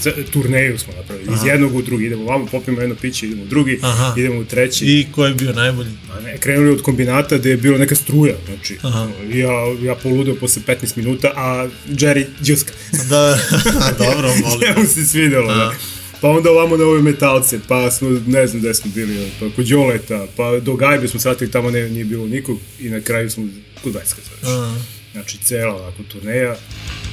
Za, 0.02 0.12
turneju 0.34 0.80
smo 0.80 0.94
napravili, 0.94 1.34
iz 1.34 1.44
jednog 1.46 1.76
u 1.76 1.82
drugi, 1.82 2.06
idemo 2.06 2.26
vamo, 2.26 2.46
popijemo 2.46 2.82
jedno 2.82 2.96
piće, 2.96 3.26
idemo 3.26 3.44
u 3.44 3.46
drugi, 3.46 3.80
Aha. 3.82 4.14
idemo 4.18 4.40
u 4.40 4.46
treći. 4.46 4.86
I 4.86 5.08
ko 5.12 5.26
je 5.26 5.34
bio 5.34 5.54
najbolji? 5.54 5.90
A 6.12 6.20
ne, 6.20 6.38
krenuli 6.38 6.70
od 6.70 6.82
kombinata 6.82 7.38
gde 7.38 7.50
je 7.50 7.58
bila 7.58 7.78
neka 7.78 7.96
struja, 7.96 8.36
znači, 8.46 8.78
Aha. 8.82 9.10
ja, 9.34 9.52
ja 9.82 9.96
poludeo 9.96 10.36
posle 10.36 10.62
15 10.68 10.98
minuta, 10.98 11.32
a 11.36 11.68
Jerry 11.90 12.26
džuska. 12.44 12.74
Da, 13.10 13.40
dobro, 14.06 14.28
molim. 14.44 14.60
Njemu 14.62 14.88
se 14.88 15.06
svidelo, 15.06 15.56
da. 15.56 15.74
Pa 16.22 16.30
onda 16.30 16.52
ovamo 16.52 16.78
na 16.78 16.86
ove 16.86 17.02
metalce, 17.02 17.60
pa 17.68 17.92
smo, 17.92 18.10
ne 18.28 18.48
znam 18.48 18.62
gde 18.62 18.74
smo 18.74 18.92
bili, 18.96 19.32
pa 19.40 19.46
kod 19.56 19.66
Đoleta, 19.66 20.28
pa 20.38 20.60
do 20.60 20.76
Gajbe 20.76 21.08
smo 21.08 21.20
shvatili, 21.20 21.52
tamo 21.52 21.72
ne, 21.72 21.90
nije 21.90 22.06
bilo 22.06 22.28
nikog 22.28 22.60
i 22.80 22.90
na 22.90 23.02
kraju 23.02 23.30
smo 23.30 23.48
kod 23.84 23.94
Vajska 23.96 24.22
Aha. 24.44 24.76
Znači, 25.12 25.38
cela 25.38 25.76
ovako 25.76 26.04
turneja, 26.04 26.56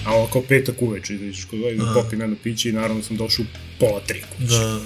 a 0.09 0.33
kao 0.33 0.43
petak 0.43 0.83
uveče, 0.83 1.15
da 1.15 1.25
ideš 1.25 1.45
kod 1.45 1.61
Vajska, 1.61 1.85
da 1.85 1.95
popijem 1.95 2.21
jedno 2.21 2.37
piće 2.37 2.69
i 2.69 2.73
naravno 2.73 3.03
sam 3.03 3.17
došao 3.17 3.43
u 3.43 3.47
pola 3.81 4.01
tri 4.01 4.23
kuće. 4.23 4.49
Da. 4.49 4.81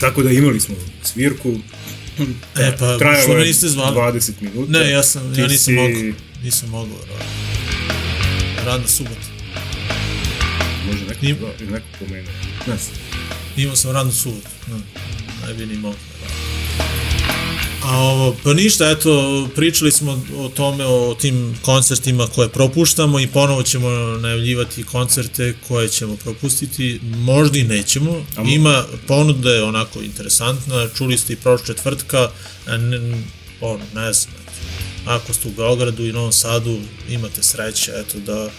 Tako 0.00 0.22
da 0.22 0.30
imali 0.30 0.60
smo 0.60 0.74
svirku, 1.04 1.54
E, 2.56 2.76
pa, 2.78 2.98
trajalo 2.98 3.22
što 3.22 3.34
me 3.34 3.44
niste 3.44 3.68
zvali? 3.68 3.96
20 3.96 4.32
minuta. 4.40 4.72
Ne, 4.72 4.90
ja 4.90 5.02
sam, 5.02 5.34
ja 5.34 5.46
nisam 5.46 5.64
si- 5.64 5.72
mogao. 5.72 6.12
Nisam 6.42 6.68
mogao, 6.68 6.96
verovatno. 6.96 7.26
Radna 8.64 8.88
subota. 8.88 9.26
Može 10.86 10.98
neko, 11.00 11.20
Nim- 11.22 11.36
da, 11.60 11.70
neko 11.70 11.86
pomenuo. 11.98 12.32
Ne 12.66 12.76
znam. 12.76 12.96
Imao 13.56 13.76
sam 13.76 13.90
radnu 13.90 14.12
subotu. 14.12 14.48
No, 14.66 14.80
ne 15.48 15.54
bi 15.54 15.66
ni 15.66 15.74
mogao. 15.74 15.98
A 17.86 17.98
ovo, 17.98 18.36
pa 18.44 18.54
ništa, 18.54 18.90
eto, 18.90 19.48
pričali 19.54 19.92
smo 19.92 20.22
o 20.36 20.48
tome, 20.48 20.86
o 20.86 21.14
tim 21.14 21.58
koncertima 21.62 22.26
koje 22.26 22.48
propuštamo 22.48 23.20
i 23.20 23.26
ponovo 23.26 23.62
ćemo 23.62 23.88
najavljivati 24.20 24.82
koncerte 24.82 25.54
koje 25.68 25.88
ćemo 25.88 26.16
propustiti, 26.16 27.00
možda 27.02 27.58
i 27.58 27.64
nećemo. 27.64 28.24
Ima 28.46 28.84
ponuda 29.06 29.50
je 29.50 29.62
onako 29.62 30.00
interesantna, 30.00 30.88
čuli 30.96 31.18
ste 31.18 31.32
i 31.32 31.36
prošle 31.36 31.66
četvrtka, 31.66 32.30
ne, 32.66 33.22
ono, 33.60 33.84
ne 33.94 34.12
znam, 34.12 34.34
ako 35.06 35.32
ste 35.32 35.48
u 35.48 35.52
Beogradu 35.56 36.06
i 36.06 36.12
Novom 36.12 36.32
Sadu, 36.32 36.78
imate 37.08 37.42
sreće, 37.42 37.92
eto, 37.96 38.18
da, 38.18 38.50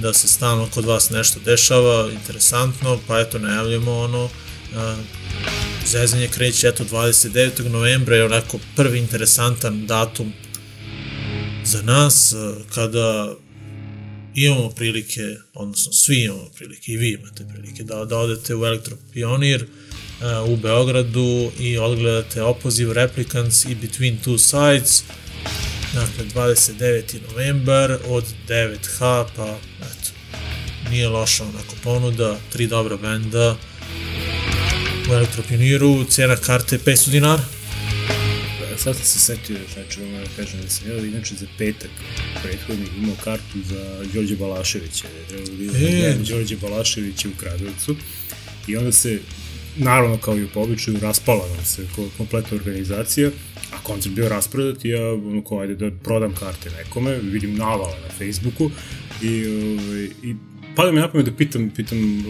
da 0.00 0.12
se 0.12 0.28
stalno 0.28 0.68
kod 0.74 0.84
vas 0.84 1.10
nešto 1.10 1.40
dešava, 1.44 2.10
interesantno, 2.12 2.98
pa 3.06 3.20
eto, 3.20 3.38
najavljamo 3.38 3.98
ono, 3.98 4.28
zezanje 5.86 6.28
kreće 6.28 6.68
eto 6.68 6.84
29. 6.84 7.68
novembra 7.68 8.16
je 8.16 8.24
onako 8.24 8.58
prvi 8.76 8.98
interesantan 8.98 9.86
datum 9.86 10.32
za 11.64 11.82
nas 11.82 12.34
kada 12.74 13.34
imamo 14.34 14.70
prilike, 14.70 15.22
odnosno 15.54 15.92
svi 15.92 16.22
imamo 16.24 16.50
prilike 16.56 16.92
i 16.92 16.96
vi 16.96 17.18
imate 17.20 17.44
prilike 17.52 17.82
da, 17.82 18.04
da 18.04 18.18
odete 18.18 18.54
u 18.54 18.64
Elektropionir 18.64 19.66
u 20.46 20.56
Beogradu 20.56 21.50
i 21.58 21.78
odgledate 21.78 22.42
opoziv 22.42 22.92
Replicants 22.92 23.64
i 23.64 23.74
Between 23.74 24.18
Two 24.24 24.38
Sides 24.38 25.02
dakle 25.94 26.24
29. 26.42 27.14
novembar 27.30 27.98
od 28.08 28.24
9h 28.48 29.24
pa 29.36 29.58
eto 29.80 30.10
nije 30.90 31.08
loša 31.08 31.44
onako 31.44 31.74
ponuda, 31.82 32.36
tri 32.52 32.66
dobra 32.66 32.96
benda 32.96 33.56
u 35.10 35.12
Elektropioniru, 35.14 36.04
cena 36.04 36.36
karte 36.36 36.78
500 36.78 37.10
dinara. 37.10 37.42
E, 38.72 38.78
Sad 38.78 38.96
sam 38.96 39.04
se 39.04 39.18
setio 39.18 39.56
znači, 39.74 40.02
ono 40.02 40.18
da 40.18 40.26
kažem 40.36 40.60
da 40.60 40.68
sam 40.68 40.90
ja 40.90 40.98
inače 40.98 41.34
za 41.34 41.46
petak 41.58 41.90
prethodni 42.42 42.86
imao 42.98 43.14
kartu 43.24 43.58
za 43.64 44.04
Đorđe 44.14 44.36
Balaševića. 44.36 45.06
E. 45.80 45.86
E, 45.86 46.14
Đorđe 46.28 46.56
Balašević 46.56 47.24
je 47.24 47.30
u 47.30 47.34
Kragujevcu 47.40 47.96
i 48.66 48.76
onda 48.76 48.92
se 48.92 49.20
naravno 49.76 50.18
kao 50.18 50.36
i 50.38 50.44
u 50.44 50.48
običaju 50.54 50.98
raspala 51.02 51.48
nam 51.48 51.64
se 51.64 51.86
ko- 51.96 52.08
kompletna 52.16 52.56
organizacija 52.56 53.30
a 53.72 53.82
koncert 53.82 54.14
bio 54.14 54.28
rasprodat 54.28 54.84
i 54.84 54.88
ja 54.88 55.12
ono 55.12 55.44
kao 55.44 55.60
ajde 55.60 55.74
da 55.74 55.90
prodam 56.04 56.34
karte 56.34 56.70
nekome 56.70 57.18
vidim 57.18 57.54
navala 57.54 57.94
na 58.02 58.08
Facebooku 58.18 58.70
i, 59.22 59.46
ovaj, 59.46 60.04
i 60.22 60.34
pada 60.76 60.92
mi 60.92 61.00
na 61.00 61.08
pamet 61.08 61.26
da 61.26 61.32
pitam, 61.32 61.70
pitam 61.76 62.24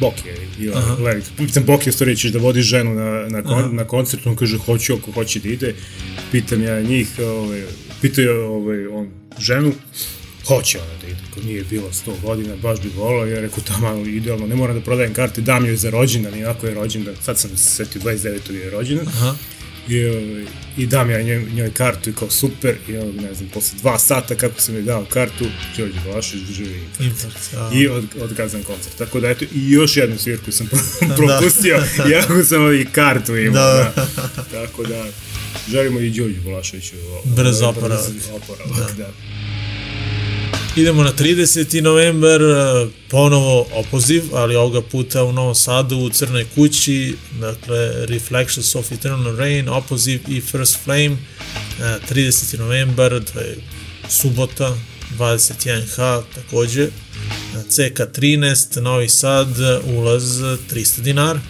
Bokija 0.00 0.34
i 0.58 0.68
Lević, 1.02 1.24
pitam 1.36 1.64
Bokija 1.64 1.92
stvari, 1.92 2.16
ćeš 2.16 2.32
da 2.32 2.38
vodiš 2.38 2.66
ženu 2.66 2.94
na, 2.94 3.28
na, 3.28 3.42
kon, 3.42 3.76
na 3.76 3.84
koncert, 3.84 4.26
on 4.26 4.36
kaže 4.36 4.58
hoću 4.58 4.94
ako 4.94 5.12
hoće 5.12 5.40
da 5.40 5.48
ide, 5.48 5.74
pitam 6.32 6.62
ja 6.62 6.80
njih, 6.82 7.08
ovaj, 7.18 7.62
pitaju 8.00 8.30
ovaj, 8.44 8.86
on 8.86 9.08
ženu, 9.38 9.72
hoće 10.46 10.78
ona 10.78 11.00
da 11.00 11.06
ide, 11.06 11.18
ako 11.30 11.40
nije 11.40 11.64
bilo 11.70 11.88
100 12.06 12.20
godina, 12.22 12.56
baš 12.56 12.80
bi 12.80 12.88
volao, 12.96 13.26
ja 13.26 13.40
rekao 13.40 13.64
tamo 13.64 14.04
idealno, 14.06 14.46
ne 14.46 14.54
moram 14.54 14.76
da 14.76 14.82
prodajem 14.82 15.14
karte, 15.14 15.40
dam 15.40 15.66
joj 15.66 15.76
za 15.76 15.90
rođendan, 15.90 16.38
i 16.38 16.44
ako 16.44 16.66
je 16.66 16.74
rođendan, 16.74 17.14
sad 17.22 17.38
sam 17.38 17.56
se 17.56 17.70
setio 17.70 18.02
29. 18.02 18.52
je 18.52 18.70
rođendan, 18.70 19.08
Aha. 19.08 19.34
I, 19.88 20.04
ovaj, 20.06 20.44
i 20.76 20.86
dam 20.86 21.10
ja 21.10 21.22
njoj, 21.22 21.44
njoj 21.46 21.70
kartu 21.70 22.10
i 22.10 22.14
kao 22.14 22.30
super 22.30 22.76
i 22.88 22.96
on, 22.96 23.14
ne 23.18 23.34
znam, 23.34 23.48
posle 23.48 23.78
dva 23.78 23.98
sata 23.98 24.34
kako 24.34 24.60
sam 24.60 24.74
joj 24.74 24.82
dao 24.82 25.04
kartu, 25.04 25.44
Đorđe 25.76 26.00
Balašević 26.02 26.44
živi 26.46 26.74
infarkt. 26.74 27.00
Infarkt, 27.02 27.54
a. 27.54 27.70
I 27.74 27.88
od, 27.88 28.04
odgazan 28.20 28.62
koncert. 28.62 28.96
Tako 28.96 29.20
da 29.20 29.28
eto, 29.28 29.44
i 29.44 29.70
još 29.70 29.96
jednu 29.96 30.18
svirku 30.18 30.52
sam 30.52 30.66
pro- 30.68 31.16
propustio, 31.16 31.82
iako 32.12 32.44
sam 32.44 32.74
i 32.74 32.86
kartu 32.86 33.36
imao. 33.36 33.52
Da. 33.66 33.92
Da. 33.96 34.06
Tako 34.52 34.82
da, 34.84 35.04
želimo 35.70 36.00
i 36.00 36.10
Đorđu 36.10 36.40
Bolaševiću 36.40 36.96
o- 36.96 37.22
Brz 37.26 37.62
oporavak. 37.62 38.10
brz 38.10 38.24
oporavak, 38.32 38.96
da. 38.96 39.10
Idemo 40.78 41.02
na 41.02 41.12
30. 41.12 41.80
novembar, 41.80 42.42
e, 42.42 42.86
ponovo 43.08 43.66
opoziv, 43.74 44.22
ali 44.32 44.56
ovoga 44.56 44.82
puta 44.82 45.24
u 45.24 45.32
Novom 45.32 45.54
Sadu, 45.54 45.96
u 45.96 46.10
Crnoj 46.10 46.46
kući, 46.54 47.14
dakle 47.40 48.06
Reflections 48.06 48.74
of 48.74 48.92
Eternal 48.92 49.36
Rain, 49.36 49.68
opoziv 49.68 50.20
i 50.28 50.40
First 50.40 50.78
Flame, 50.84 51.16
e, 51.80 51.98
30. 52.10 52.58
novembar, 52.58 53.20
to 53.32 53.40
je 53.40 53.56
subota, 54.08 54.76
21H 55.18 56.22
takođe, 56.34 56.82
E, 56.82 56.90
CK13, 57.70 58.80
Novi 58.80 59.08
Sad, 59.08 59.48
ulaz 59.96 60.42
300 60.42 61.00
dinara. 61.00 61.40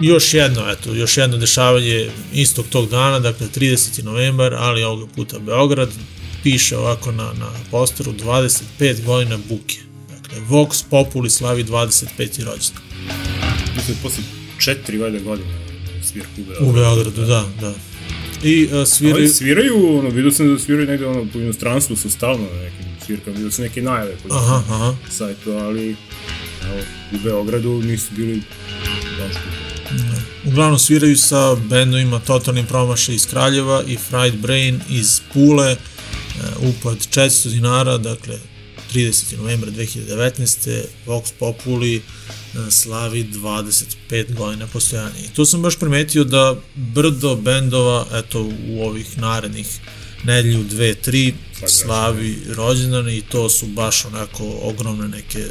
još 0.00 0.34
jedno, 0.34 0.70
eto, 0.70 0.94
još 0.94 1.16
jedno 1.16 1.36
dešavanje 1.36 2.10
istog 2.32 2.66
tog 2.70 2.88
dana, 2.88 3.18
dakle 3.18 3.46
30. 3.56 4.04
novembar, 4.04 4.54
ali 4.54 4.84
ovoga 4.84 5.06
puta 5.16 5.38
Beograd, 5.38 5.88
piše 6.42 6.76
ovako 6.78 7.12
na, 7.12 7.32
na 7.32 7.50
posteru 7.70 8.12
25 8.12 9.04
godina 9.04 9.38
buke. 9.48 9.78
Dakle, 10.08 10.38
Vox 10.48 10.84
Populi 10.90 11.30
slavi 11.30 11.64
25. 11.64 12.08
rođendan. 12.18 12.82
Mislim, 13.76 13.96
posle 14.02 14.24
četiri 14.58 14.98
valjda 14.98 15.18
godine 15.18 15.62
svirku 16.04 16.40
u 16.40 16.44
Beogradu. 16.44 16.70
U 16.70 16.72
Beogradu, 16.72 17.24
da, 17.26 17.48
da. 17.60 17.74
I 18.42 18.64
uh, 18.64 18.76
Oni 18.76 18.86
sviraju... 18.86 19.28
sviraju, 19.28 19.98
ono, 19.98 20.08
vidio 20.08 20.30
sam 20.30 20.54
da 20.54 20.58
sviraju 20.58 20.86
negde 20.86 21.06
ono, 21.06 21.26
po 21.32 21.38
inostranstvu 21.38 21.96
su 21.96 22.10
stalno 22.10 22.44
na 22.54 22.60
nekim 22.62 22.86
svirkama, 23.06 23.36
vidio 23.36 23.50
sam 23.50 23.64
neke 23.64 23.82
najave 23.82 24.16
po 24.22 24.34
Aha, 24.34 24.62
aha. 24.68 24.94
sajtu, 25.10 25.50
ali 25.52 25.96
evo, 26.64 26.82
u 27.12 27.18
Beogradu 27.24 27.82
nisu 27.82 28.06
bili 28.16 28.42
baš 29.18 29.34
dugo. 29.34 29.72
Uglavnom 30.44 30.78
sviraju 30.78 31.16
sa 31.16 31.54
bendovima 31.54 32.18
Totalnim 32.18 32.66
promašaj 32.66 33.14
iz 33.14 33.26
Kraljeva 33.26 33.82
i 33.86 33.96
Fried 33.96 34.36
Brain 34.36 34.80
iz 34.90 35.20
Pule, 35.32 35.76
upad 36.60 36.98
400 36.98 37.48
dinara, 37.50 37.98
dakle 37.98 38.38
30. 38.94 39.36
novembra 39.38 39.70
2019. 39.70 40.82
Vox 41.06 41.32
Populi 41.38 41.96
uh, 41.96 42.68
slavi 42.70 43.24
25 43.32 44.34
godina 44.34 44.66
postojanja. 44.66 45.18
I 45.24 45.34
tu 45.34 45.44
sam 45.44 45.62
baš 45.62 45.76
primetio 45.78 46.24
da 46.24 46.56
brdo 46.74 47.36
bendova, 47.36 48.06
eto 48.12 48.42
u 48.68 48.82
ovih 48.82 49.18
narednih 49.18 49.66
nedelju, 50.24 50.64
dve, 50.64 50.94
tri, 50.94 51.34
slavi 51.68 52.38
rođendan 52.48 53.08
i 53.08 53.20
to 53.20 53.50
su 53.50 53.66
baš 53.66 54.04
onako 54.04 54.58
ogromne 54.62 55.08
neke 55.08 55.44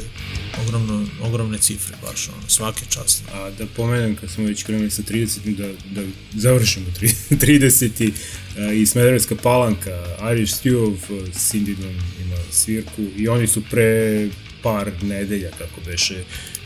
ogromno, 0.62 1.06
ogromne 1.22 1.58
cifre 1.58 1.96
baš 2.02 2.28
ono, 2.28 2.48
svake 2.48 2.80
časti. 2.90 3.22
A 3.32 3.50
da 3.50 3.66
pomenem, 3.66 4.16
kad 4.16 4.30
smo 4.30 4.44
već 4.44 4.62
krenuli 4.62 4.90
sa 4.90 5.02
30. 5.02 5.56
da, 5.56 6.00
da 6.00 6.08
završimo 6.34 6.86
tri- 7.00 7.14
30. 7.46 8.10
Uh, 8.58 8.76
i 8.76 8.86
Smederevska 8.86 9.36
palanka, 9.36 9.98
Irish 10.32 10.54
Stew 10.54 10.92
of 10.94 11.10
uh, 11.10 11.34
Sindidom 11.34 11.90
ima 12.24 12.36
svirku 12.50 13.02
i 13.16 13.28
oni 13.28 13.46
su 13.46 13.62
pre 13.70 14.28
par 14.62 14.90
nedelja, 15.02 15.50
kako 15.50 15.80
beše, 15.86 16.24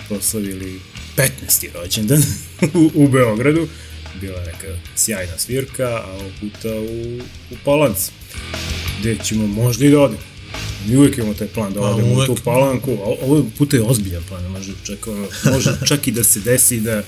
proslavili 0.09 0.81
15. 1.16 1.31
rođendan 1.75 2.22
u, 2.75 2.90
u 2.94 3.09
Beogradu. 3.09 3.68
Bila 4.20 4.38
je 4.40 4.46
neka 4.46 4.66
sjajna 4.96 5.38
svirka, 5.38 5.85
a 5.87 6.12
ovog 6.12 6.33
puta 6.40 6.68
u, 6.70 7.18
u 7.51 7.57
Palanci, 7.64 8.11
gde 9.01 9.16
ćemo 9.25 9.46
možda 9.46 9.85
i 9.87 9.90
da 9.90 10.01
odemo. 10.01 10.20
Mi 10.87 10.96
uvek 10.96 11.18
imamo 11.18 11.35
taj 11.35 11.49
plan 11.49 11.72
da 11.72 11.81
A, 11.81 11.85
odemo 11.85 12.12
u 12.14 12.27
tu 12.27 12.37
palanku, 12.44 12.90
a 12.92 13.05
o- 13.05 13.18
ovo 13.22 13.46
puta 13.59 13.77
je 13.77 13.83
ozbiljan 13.83 14.22
plan, 14.29 14.44
može, 14.44 14.72
čak, 14.85 15.07
ono, 15.07 15.27
može 15.44 15.77
čak 15.87 16.09
i 16.09 16.12
da 16.12 16.25
se 16.25 16.40
desi 16.40 16.81
da, 16.81 17.03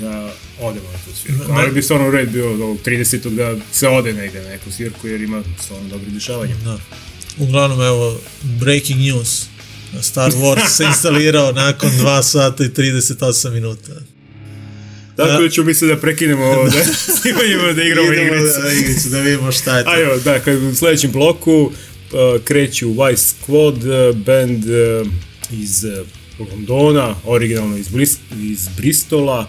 da 0.00 0.32
odemo 0.60 0.86
na 0.92 0.98
tu 0.98 1.16
svirku. 1.16 1.52
Ali 1.52 1.72
bi 1.72 1.82
stvarno 1.82 2.10
red 2.10 2.30
bio 2.30 2.56
do 2.56 2.64
ovog 2.64 2.78
30. 2.84 3.30
da 3.30 3.56
se 3.72 3.88
ode 3.88 4.12
negde 4.12 4.42
na 4.42 4.48
neku 4.48 4.72
svirku, 4.72 5.08
jer 5.08 5.20
ima 5.20 5.42
stvarno 5.64 5.88
dobri 5.88 6.10
dešavanja. 6.10 6.54
Da. 6.64 6.78
Uglavnom, 7.38 7.82
evo, 7.82 8.20
breaking 8.42 9.00
news. 9.00 9.46
Star 10.02 10.32
Wars 10.32 10.68
se 10.68 10.84
instalirao 10.84 11.52
nakon 11.52 11.90
2 11.90 12.22
sata 12.22 12.64
i 12.64 12.68
38 12.68 13.50
minuta. 13.50 13.92
Tako 15.16 15.42
da 15.42 15.48
ću 15.48 15.64
mi 15.64 15.74
se 15.74 15.86
da 15.86 15.96
prekinemo 15.96 16.44
ovo, 16.44 16.68
da, 16.68 16.78
imanjimo 17.30 17.72
da 17.72 17.82
igramo 17.82 18.12
igricu. 18.12 18.60
Da, 18.62 18.72
igricu, 18.72 19.08
da 19.08 19.20
vidimo 19.20 19.52
šta 19.52 19.78
je 19.78 19.84
to. 19.84 19.90
A 19.90 20.00
evo, 20.00 20.16
da, 20.16 20.40
kad 20.40 20.62
u 20.62 20.74
sledećem 20.74 21.12
bloku 21.12 21.52
uh, 21.62 22.42
kreću 22.44 22.88
Vice 22.88 23.34
Squad, 23.34 24.08
uh, 24.10 24.16
band 24.16 24.64
uh, 24.64 25.08
iz 25.52 25.84
uh, 25.84 26.06
Londona, 26.38 27.14
originalno 27.24 27.76
iz, 27.76 27.88
Bris 27.88 28.18
iz 28.42 28.68
Bristola. 28.76 29.48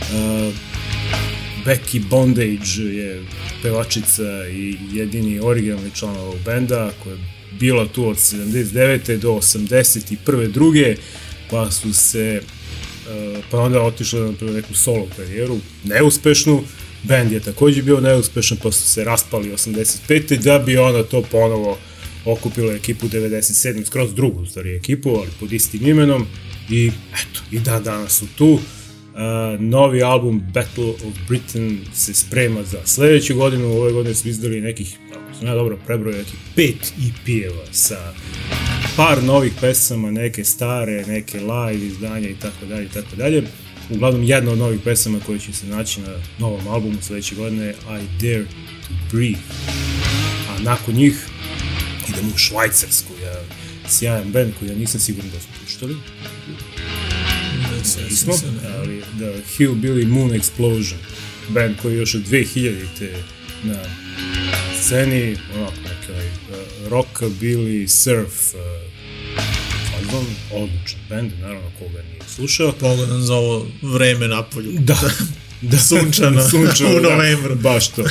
Uh, 0.00 0.54
Becky 1.64 2.00
Bondage 2.10 2.82
je 2.82 3.22
pevačica 3.62 4.48
i 4.48 4.76
jedini 4.92 5.40
originalni 5.40 5.90
član 5.94 6.16
ovog 6.16 6.36
benda 6.44 6.90
koja 7.02 7.12
je 7.12 7.20
bila 7.60 7.86
tu 7.86 8.08
od 8.08 8.16
79. 8.16 9.16
do 9.16 9.30
81. 9.30 10.52
druge, 10.52 10.96
pa 11.50 11.70
su 11.70 11.92
se 11.92 12.40
uh, 12.42 13.44
pa 13.50 13.58
onda 13.58 13.82
otišla 13.82 14.20
na 14.20 14.52
neku 14.52 14.74
solo 14.74 15.06
karijeru, 15.16 15.58
neuspešnu, 15.84 16.62
band 17.02 17.32
je 17.32 17.40
takođe 17.40 17.82
bio 17.82 18.00
neuspešan, 18.00 18.58
pa 18.62 18.72
su 18.72 18.88
se 18.88 19.04
raspali 19.04 19.52
85. 19.52 20.42
da 20.42 20.58
bi 20.58 20.76
onda 20.76 21.02
to 21.02 21.22
ponovo 21.22 21.78
okupilo 22.24 22.72
ekipu 22.72 23.08
97. 23.08 23.84
skroz 23.84 24.14
drugu 24.14 24.46
stvari 24.46 24.76
ekipu, 24.76 25.10
ali 25.10 25.30
pod 25.40 25.52
istim 25.52 25.86
imenom 25.86 26.26
i 26.70 26.86
eto, 26.86 27.40
i 27.50 27.58
da 27.58 27.80
danas 27.80 28.18
su 28.18 28.26
tu. 28.36 28.52
Uh, 29.18 29.60
novi 29.60 30.02
album 30.02 30.42
Battle 30.54 30.90
of 30.90 31.14
Britain 31.28 31.78
se 31.94 32.14
sprema 32.14 32.62
za 32.62 32.78
sledeću 32.84 33.34
godinu, 33.34 33.66
ove 33.66 33.92
godine 33.92 34.14
su 34.14 34.28
izdali 34.28 34.60
nekih, 34.60 34.96
ako 35.10 35.38
sam 35.38 35.46
ja 35.46 35.54
dobro 35.54 35.78
prebrojao, 35.86 36.18
nekih 36.18 36.38
pet 36.54 36.92
EP-eva 37.08 37.72
sa 37.72 38.14
par 38.96 39.22
novih 39.22 39.52
pesama, 39.60 40.10
neke 40.10 40.44
stare, 40.44 41.04
neke 41.06 41.40
live 41.40 41.86
izdanja 41.86 42.28
i 42.28 42.34
tako 42.34 42.66
dalje 42.66 42.84
i 42.84 42.88
tako 42.88 43.16
dalje. 43.16 43.42
Uglavnom 43.90 44.22
jedna 44.22 44.52
od 44.52 44.58
novih 44.58 44.80
pesama 44.84 45.20
koja 45.26 45.38
će 45.38 45.52
se 45.52 45.66
naći 45.66 46.00
na 46.00 46.14
novom 46.38 46.68
albumu 46.68 46.96
sledeće 47.02 47.34
godine 47.34 47.64
je 47.66 47.72
I 47.72 48.22
Dare 48.22 48.44
to 48.88 48.94
Breathe. 49.12 49.42
A 50.50 50.62
nakon 50.62 50.94
njih 50.94 51.26
idemo 52.18 52.34
u 52.34 52.38
Švajcarsku, 52.38 53.12
jedan 53.22 53.44
sjajan 53.88 54.32
band 54.32 54.52
koji 54.58 54.68
ja 54.68 54.74
nisam 54.74 55.00
siguran 55.00 55.30
da 55.30 55.40
su 55.40 55.46
puštali. 55.64 55.96
Nismo, 58.10 58.34
ali 58.78 59.02
da 59.18 59.26
Hillbilly 59.58 60.06
Moon 60.06 60.30
Explosion, 60.30 60.96
band 61.48 61.76
koji 61.82 61.92
je 61.94 61.98
još 61.98 62.14
od 62.14 62.20
2000-te 62.30 63.22
na 63.64 63.84
sceni, 64.82 65.36
onako 65.56 65.74
neki 65.76 66.12
ovaj, 66.12 66.26
uh, 66.26 66.90
rockabilly, 66.90 67.86
surf, 67.88 68.54
uh, 68.54 68.60
album, 69.96 70.26
odličan 70.52 71.00
band, 71.08 71.32
naravno 71.40 71.70
koga 71.78 72.02
nije 72.02 72.20
slušao. 72.34 72.72
Pogodan 72.72 73.22
za 73.22 73.34
ovo 73.34 73.66
vreme 73.82 74.28
napolju. 74.28 74.72
Da, 74.78 74.98
da 75.60 75.78
Sunčano, 75.78 76.48
sunčano 76.48 76.90
u 76.96 77.00
da, 77.00 77.08
novembru. 77.10 77.54
baš 77.54 77.88
to. 77.88 78.04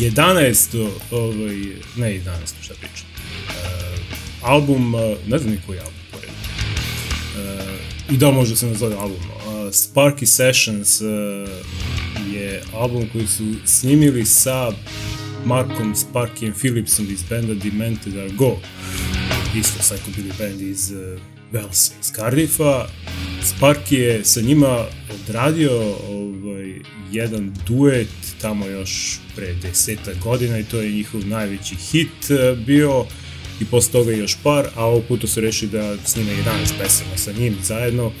11. 0.00 0.88
ovaj, 1.10 1.56
ne 1.96 2.20
11. 2.20 2.24
šta 2.60 2.74
pričam. 2.74 3.06
Uh, 3.48 4.48
album, 4.48 4.94
uh, 4.94 5.00
ne 5.28 5.38
znam 5.38 5.52
ni 5.52 5.60
koji 5.66 5.78
album 5.78 6.00
pored. 6.10 6.30
Uh, 6.30 8.14
I 8.14 8.16
da 8.16 8.30
možda 8.30 8.56
se 8.56 8.66
nazove 8.66 8.96
album. 8.96 9.18
Uh, 9.18 9.52
Sparky 9.72 10.26
Sessions 10.26 11.00
uh, 11.00 11.08
je 12.34 12.62
album 12.74 13.08
koji 13.12 13.26
su 13.26 13.54
snimili 13.64 14.26
sa 14.26 14.72
Markom 15.44 15.94
Sparkijem 15.94 16.54
Phillipsom 16.54 17.06
iz 17.10 17.22
benda 17.22 17.54
Demented 17.54 18.16
Are 18.16 18.30
Go. 18.30 18.56
Isto 19.56 19.82
psychobilly 19.82 20.32
band 20.38 20.60
iz 20.60 20.90
uh, 20.90 21.20
Velsa, 21.52 21.92
iz 22.00 22.12
Cardiffa. 22.12 22.86
Sparky 23.42 23.94
je 23.94 24.24
sa 24.24 24.40
njima 24.40 24.84
odradio 25.14 25.72
ovaj, 26.08 26.39
jedan 27.12 27.54
duet 27.68 28.08
tamo 28.40 28.66
još 28.66 29.18
pre 29.36 29.54
deseta 29.54 30.10
godina 30.22 30.58
i 30.58 30.64
to 30.64 30.80
je 30.80 30.92
njihov 30.92 31.26
najveći 31.26 31.74
hit 31.74 32.30
eh, 32.30 32.56
bio 32.66 33.04
i 33.60 33.64
posle 33.64 33.92
toga 33.92 34.12
još 34.12 34.36
par, 34.42 34.66
a 34.76 34.84
ovog 34.84 35.04
puta 35.08 35.26
su 35.26 35.40
rešili 35.40 35.70
da 35.70 35.96
snime 36.04 36.32
11 36.32 36.42
pesama 36.78 37.16
sa 37.16 37.32
njim 37.32 37.56
zajedno. 37.62 38.12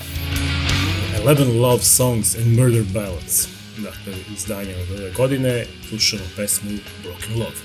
11 1.24 1.60
Love 1.60 1.82
Songs 1.82 2.36
and 2.36 2.58
Murder 2.58 2.84
Ballads 2.94 3.59
dakle, 3.82 4.12
izdanje 4.36 4.76
od 4.76 4.90
ove 4.90 5.10
godine 5.10 5.66
slušamo 5.88 6.22
pesmu 6.36 6.70
Broken 7.02 7.32
Love. 7.34 7.56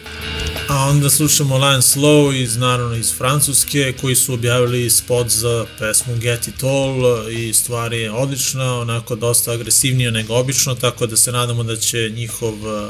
A 0.70 0.86
onda 0.90 1.10
slušamo 1.10 1.58
Lion 1.58 1.82
Slow 1.82 2.42
iz, 2.44 2.58
naravno, 2.58 2.96
iz 2.96 3.14
Francuske, 3.18 3.94
koji 4.02 4.16
su 4.16 4.34
objavili 4.34 4.90
spot 4.90 5.28
za 5.30 5.66
pesmu 5.80 6.16
Get 6.18 6.48
It 6.48 6.64
All 6.64 7.30
i 7.32 7.54
stvar 7.54 7.94
je 7.94 8.12
odlična, 8.12 8.80
onako 8.80 9.16
dosta 9.16 9.52
agresivnija 9.52 10.12
nego 10.12 10.36
obično, 10.36 10.76
tako 10.76 11.08
da 11.08 11.18
se 11.18 11.32
nadamo 11.32 11.64
da 11.64 11.76
će 11.76 12.10
njihov 12.16 12.54
uh, 12.54 12.90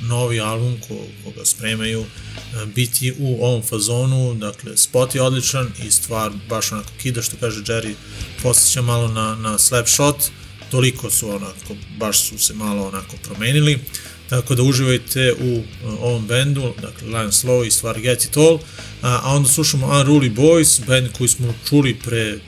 novi 0.00 0.40
album 0.40 0.76
ko, 0.88 0.94
koga 1.24 1.44
spremaju 1.44 2.00
uh, 2.00 2.06
biti 2.74 3.14
u 3.18 3.44
ovom 3.44 3.62
fazonu, 3.62 4.34
dakle 4.34 4.76
spot 4.76 5.14
je 5.14 5.22
odličan 5.22 5.72
i 5.86 5.90
stvar 5.90 6.32
baš 6.48 6.72
onako 6.72 6.90
kida 7.02 7.22
što 7.22 7.36
kaže 7.40 7.60
Jerry, 7.60 7.94
posjeća 8.42 8.82
malo 8.82 9.08
na, 9.08 9.34
na 9.34 9.58
Slapshot, 9.58 10.16
Razbijanje 10.16 10.35
toliko 10.70 11.10
su 11.10 11.30
onako, 11.30 11.76
baš 11.98 12.20
su 12.20 12.38
se 12.38 12.54
malo 12.54 12.86
onako 12.88 13.16
promenili, 13.22 13.78
tako 14.28 14.54
da 14.54 14.62
uživajte 14.62 15.32
u 15.32 15.56
eh, 15.56 15.62
ovom 16.00 16.26
bendu, 16.26 16.72
dakle 16.82 17.08
Lion 17.08 17.32
Slow 17.32 17.66
i 17.66 17.70
stvar 17.70 18.00
Get 18.00 18.24
It 18.24 18.36
All, 18.36 18.58
a, 19.02 19.20
a 19.22 19.34
onda 19.34 19.48
slušamo 19.48 19.86
Unruly 19.86 20.34
Boys, 20.34 20.86
band 20.86 21.08
koji 21.18 21.28
smo 21.28 21.54
čuli 21.68 21.98
pre 22.04 22.38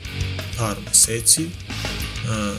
par 0.57 0.77
meseci, 0.87 1.45
a, 2.29 2.55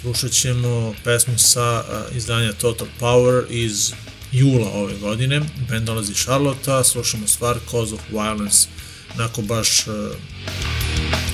slušat 0.00 0.32
ćemo 0.32 0.94
pesmu 1.04 1.38
sa 1.38 1.62
a, 1.62 2.04
izdanja 2.16 2.52
Total 2.52 2.86
Power 3.00 3.44
iz 3.50 3.92
jula 4.32 4.70
ove 4.74 4.94
godine, 4.98 5.40
band 5.68 5.86
dolazi 5.86 6.14
Charlotte, 6.14 6.84
slušamo 6.84 7.26
stvar 7.26 7.58
Cause 7.70 7.94
of 7.94 8.00
Violence, 8.10 8.68
onako 9.14 9.42
baš 9.42 9.86
a, 9.88 10.10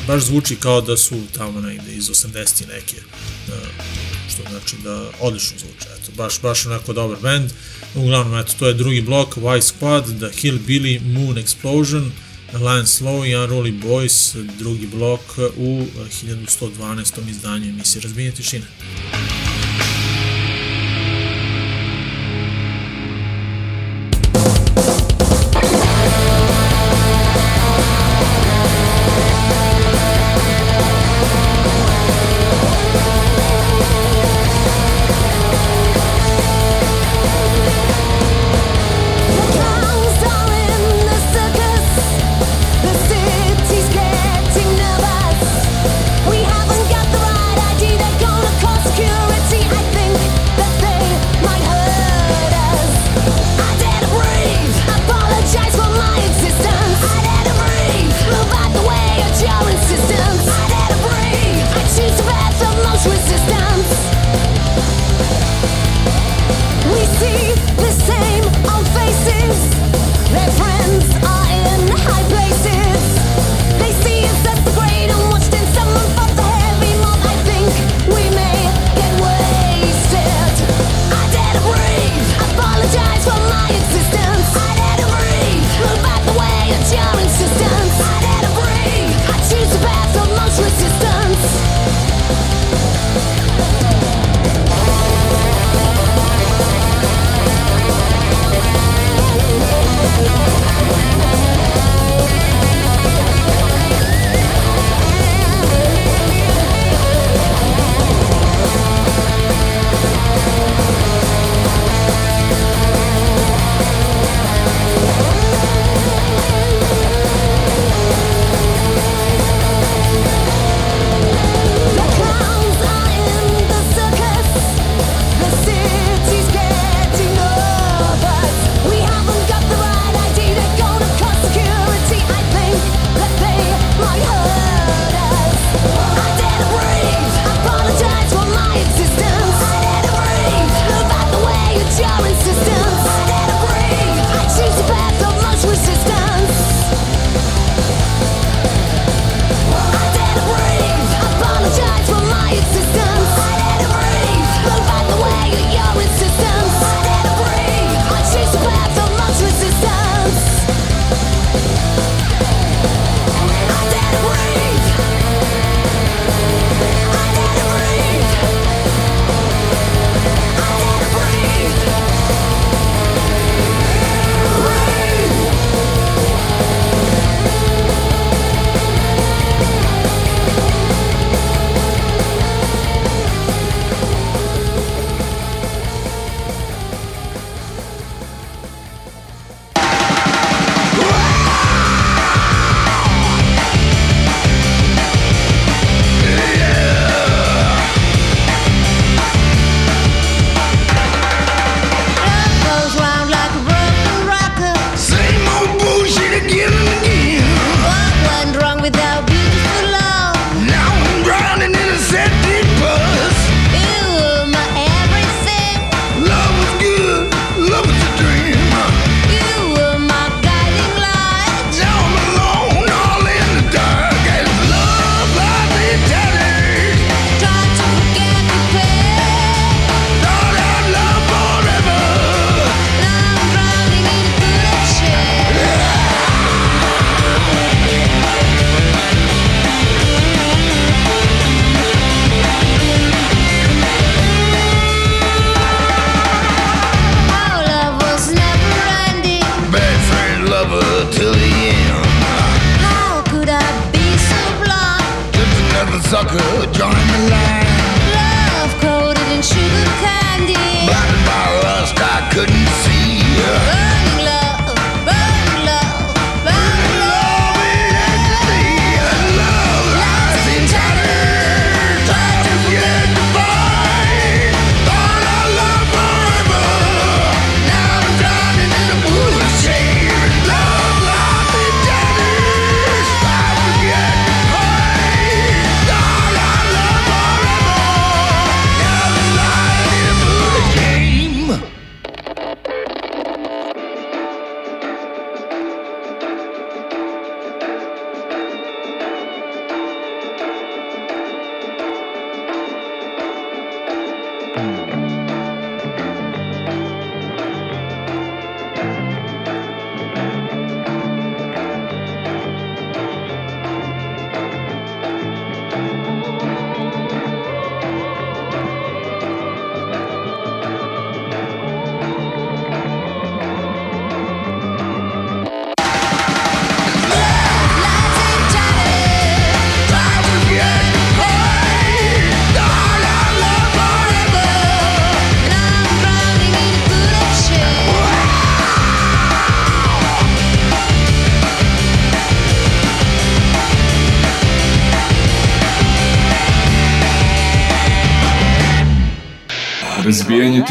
baš 0.08 0.22
zvuči 0.22 0.56
kao 0.56 0.80
da 0.80 0.96
su 0.96 1.20
tamo 1.34 1.60
negde 1.60 1.94
iz 1.94 2.08
80-ti 2.08 2.66
neke, 2.66 2.96
da, 3.48 3.54
što 4.28 4.42
znači 4.50 4.76
da 4.84 5.10
odlično 5.20 5.58
zvuče, 5.58 5.88
eto, 6.00 6.12
baš, 6.16 6.40
baš 6.40 6.66
onako 6.66 6.92
dobar 6.92 7.18
band. 7.22 7.50
Uglavnom, 7.94 8.38
eto, 8.38 8.52
to 8.58 8.68
je 8.68 8.74
drugi 8.74 9.02
blok, 9.02 9.36
Y 9.36 9.62
Squad, 9.62 10.04
The 10.04 10.40
Hillbilly, 10.40 11.00
Moon 11.00 11.36
Explosion, 11.36 12.10
Lion 12.52 12.86
Slow 12.86 13.26
i 13.26 13.34
Unruly 13.34 13.82
Boys, 13.82 14.36
drugi 14.58 14.86
blok 14.86 15.20
u 15.56 15.86
eh, 15.96 16.26
1112. 16.26 17.30
izdanju 17.30 17.68
emisije 17.68 18.02
Razbijenje 18.02 18.32
tišine. 18.32 18.66
Muzika 18.66 19.27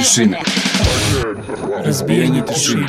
tišine. 0.07 0.37
Razbijanje 1.85 2.41
tišine. 2.47 2.87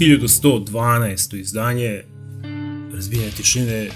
Hiljadu 0.00 0.28
112. 0.28 1.40
izdanje 1.40 2.02
razbijanje 2.94 3.30
tišine 3.30 3.90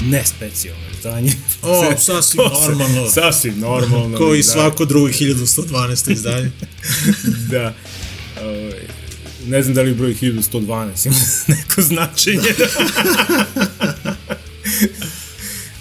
ne 0.00 0.24
specijalno 0.24 0.82
izdanje. 0.98 1.32
O, 1.62 1.92
sasvim 1.98 2.42
normalno. 2.52 3.10
sasvim 3.10 3.58
normalno. 3.58 4.18
Koji 4.18 4.38
da. 4.38 4.42
svako 4.42 4.84
drugo 4.84 5.08
1112. 5.08 6.12
izdanje. 6.12 6.50
da. 7.52 7.74
Ovaj, 8.42 8.86
ne 9.46 9.62
znam 9.62 9.74
da 9.74 9.82
li 9.82 9.94
broj 9.94 10.14
1112 10.14 11.06
ima 11.06 11.16
neko 11.58 11.82
značenje. 11.82 12.54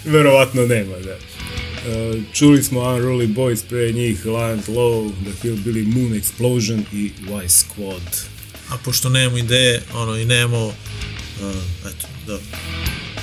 Verovatno 0.06 0.66
nema, 0.66 0.96
da. 0.98 1.16
Uh, 1.16 2.24
čuli 2.34 2.64
smo 2.64 2.80
Unruly 2.80 3.36
Boys 3.36 3.64
pre 3.70 3.92
njih, 3.92 4.26
Lion 4.26 4.62
Low, 4.68 5.12
The 5.24 5.48
Hillbilly 5.48 5.86
Moon 5.86 6.22
Explosion 6.22 6.82
i 6.94 7.12
Vice 7.22 7.66
Squad. 7.66 8.39
A 8.70 8.78
pošto 8.86 9.10
nemamo 9.10 9.38
ideje, 9.38 9.82
ono, 9.94 10.18
i 10.18 10.26
nemamo, 10.26 10.66
uh, 10.66 10.74
eto, 11.86 12.08
da, 12.28 12.38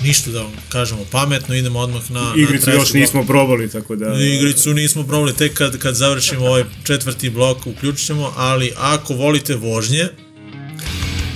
ništa 0.03 0.31
da 0.31 0.43
vam 0.43 0.53
kažemo 0.69 1.05
pametno, 1.11 1.55
idemo 1.55 1.79
odmah 1.79 2.11
na... 2.11 2.33
Igricu 2.37 2.71
na 2.71 2.73
još 2.73 2.93
blok. 2.93 2.95
nismo 2.95 3.25
probali, 3.25 3.71
tako 3.71 3.97
da... 3.97 4.15
Igricu 4.15 4.75
nismo 4.75 5.07
probali, 5.07 5.35
tek 5.35 5.55
kad, 5.55 5.79
kad 5.79 5.95
završimo 5.95 6.47
ovaj 6.47 6.65
četvrti 6.85 7.31
blok 7.31 7.67
uključit 7.67 8.07
ćemo, 8.07 8.33
ali 8.37 8.73
ako 8.77 9.15
volite 9.15 9.55
vožnje, 9.55 10.09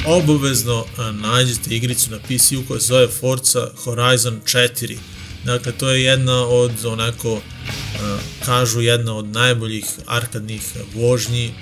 obavezno 0.06 0.84
a, 0.98 1.12
nađite 1.12 1.76
igricu 1.76 2.10
na 2.10 2.18
PC-u 2.18 2.62
koja 2.68 2.80
se 2.80 2.86
zove 2.86 3.08
Forza 3.08 3.70
Horizon 3.84 4.40
4. 4.44 4.96
Dakle, 5.44 5.72
to 5.72 5.90
je 5.90 6.02
jedna 6.02 6.46
od 6.46 6.84
onako, 6.84 7.32
uh, 7.32 7.40
kažu 8.44 8.80
jedna 8.80 9.16
od 9.16 9.26
najboljih 9.26 9.84
arkadnih 10.06 10.62
vožnji 10.94 11.52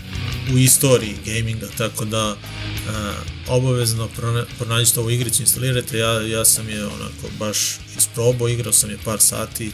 u 0.55 0.59
istoriji 0.59 1.15
gaminga, 1.27 1.67
tako 1.79 2.05
da 2.05 2.31
uh, 2.31 2.37
obavezno 3.49 4.09
prona- 4.17 4.45
pronađite 4.59 5.01
ovu 5.01 5.11
igricu, 5.11 5.43
instalirajte, 5.43 5.99
ja, 5.99 6.21
ja 6.21 6.45
sam 6.45 6.69
je 6.69 6.87
onako 6.87 7.29
baš 7.39 7.79
isprobao, 7.99 8.49
igrao 8.49 8.73
sam 8.73 8.91
je 8.91 8.99
par 9.05 9.21
sati 9.21 9.67
i 9.67 9.71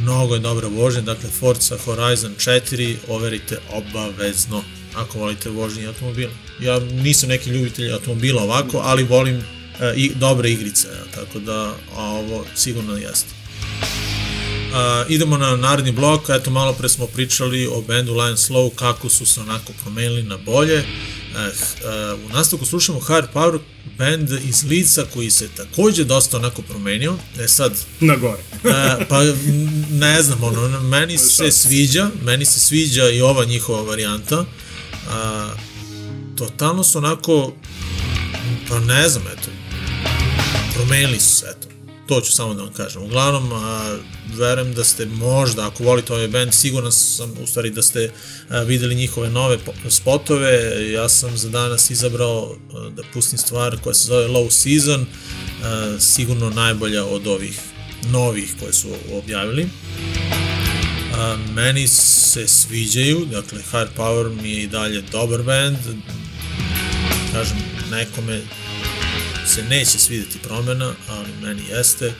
mnogo 0.00 0.34
je 0.34 0.40
dobra 0.40 0.68
vožnja, 0.68 1.00
dakle 1.00 1.30
Forza 1.30 1.76
Horizon 1.84 2.34
4 2.38 2.96
overite 3.08 3.58
obavezno 3.70 4.62
ako 4.96 5.18
volite 5.18 5.50
vožnje 5.50 5.86
automobila. 5.86 6.32
Ja 6.60 6.78
nisam 6.80 7.28
neki 7.28 7.50
ljubitelj 7.50 7.92
automobila 7.92 8.42
ovako, 8.42 8.78
ali 8.84 9.04
volim 9.04 9.36
e, 9.36 9.42
i 9.96 10.12
dobre 10.14 10.50
igrice, 10.50 10.88
ja, 10.88 11.04
tako 11.14 11.38
da 11.38 11.74
a 11.96 12.02
ovo 12.02 12.44
sigurno 12.54 12.96
jeste. 12.96 13.28
Uh, 14.66 15.10
idemo 15.10 15.36
na 15.38 15.56
naredni 15.56 15.92
blok, 15.92 16.28
eto 16.28 16.50
malo 16.50 16.72
pre 16.72 16.88
smo 16.88 17.06
pričali 17.06 17.66
o 17.66 17.82
bendu 17.82 18.12
Lion 18.12 18.36
Slow, 18.36 18.74
kako 18.74 19.08
su 19.08 19.26
se 19.26 19.40
onako 19.40 19.72
promenili 19.82 20.22
na 20.22 20.36
bolje. 20.36 20.78
Uh, 20.78 20.84
uh, 22.16 22.30
u 22.30 22.34
nastavku 22.34 22.66
slušamo 22.66 23.00
Hard 23.00 23.28
Power 23.34 23.58
band 23.98 24.30
iz 24.30 24.64
Lica 24.64 25.04
koji 25.14 25.30
se 25.30 25.48
takođe 25.48 26.04
dosta 26.04 26.36
onako 26.36 26.62
promenio. 26.62 27.16
E 27.40 27.48
sad, 27.48 27.72
Na 28.00 28.16
gore. 28.16 28.42
E, 28.64 29.06
pa 29.08 29.20
ne 29.90 30.22
znam, 30.22 30.44
ono, 30.44 30.80
meni 30.80 31.18
se 31.18 31.52
sviđa, 31.52 32.10
meni 32.22 32.44
se 32.44 32.60
sviđa 32.60 33.10
i 33.10 33.20
ova 33.20 33.44
njihova 33.44 33.82
varijanta. 33.82 34.44
A, 35.10 35.50
totalno 36.38 36.84
su 36.84 36.98
onako, 36.98 37.52
pa 38.68 38.80
ne 38.80 39.08
znam, 39.08 39.24
eto, 39.26 39.50
promenili 40.86 41.20
su 41.20 41.36
se, 41.36 41.46
eto. 41.50 41.68
To 42.08 42.20
ću 42.20 42.32
samo 42.32 42.54
da 42.54 42.62
vam 42.62 42.72
kažem. 42.72 43.02
Uglavnom, 43.02 43.52
a, 43.52 43.98
verujem 44.38 44.74
da 44.74 44.84
ste 44.84 45.06
možda, 45.06 45.66
ako 45.66 45.84
volite 45.84 46.12
ovaj 46.12 46.28
band, 46.28 46.54
siguran 46.54 46.92
sam 46.92 47.34
u 47.42 47.46
stvari 47.46 47.70
da 47.70 47.82
ste 47.82 48.10
a, 48.48 48.60
videli 48.60 48.94
njihove 48.94 49.30
nove 49.30 49.58
po- 49.58 49.90
spotove. 49.90 50.92
Ja 50.92 51.08
sam 51.08 51.36
za 51.36 51.48
danas 51.48 51.90
izabrao 51.90 52.56
a, 52.74 52.90
da 52.90 53.02
pustim 53.14 53.38
stvar 53.38 53.76
koja 53.82 53.94
se 53.94 54.06
zove 54.06 54.28
Low 54.28 54.50
Season, 54.50 55.06
a, 55.62 55.96
sigurno 56.00 56.50
najbolja 56.50 57.04
od 57.04 57.26
ovih 57.26 57.60
novih 58.10 58.54
koje 58.60 58.72
su 58.72 58.88
objavili. 59.12 59.68
A, 61.14 61.36
meni 61.54 61.88
se 61.88 62.48
sviđaju, 62.48 63.26
dakle 63.30 63.62
Hard 63.70 63.90
Power 63.96 64.42
mi 64.42 64.50
je 64.50 64.62
i 64.62 64.66
dalje 64.66 65.02
dobar 65.12 65.42
band, 65.42 65.78
kažem, 67.32 67.56
nekome 67.90 68.42
se 69.56 69.62
neće 69.62 69.98
svidjeti 69.98 70.38
promena, 70.38 70.94
ali 71.08 71.28
meni 71.42 71.62
jeste. 71.70 72.12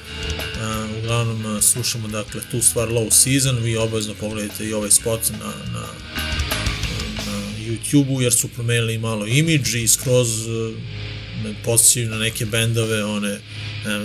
A, 0.61 0.87
uglavnom 0.99 1.47
a, 1.47 1.63
slušamo 1.63 2.09
dakle 2.09 2.41
tu 2.51 2.63
stvar 2.63 2.89
Low 2.89 3.11
Season, 3.11 3.59
vi 3.59 3.77
obavezno 3.77 4.15
pogledajte 4.21 4.65
i 4.65 4.73
ovaj 4.73 4.91
spot 4.91 5.21
na, 5.31 5.53
na, 5.73 5.87
na 7.27 7.43
YouTube-u 7.59 8.23
jer 8.23 8.33
su 8.33 8.49
promenili 8.49 8.99
malo 8.99 9.27
imidž 9.27 9.75
i 9.75 9.89
skroz 9.89 10.47
e, 10.47 10.51
me 11.45 11.55
podsjećaju 11.65 12.11
na 12.11 12.19
neke 12.19 12.47
bendove, 12.47 13.05
one, 13.05 13.33
e, 13.33 13.41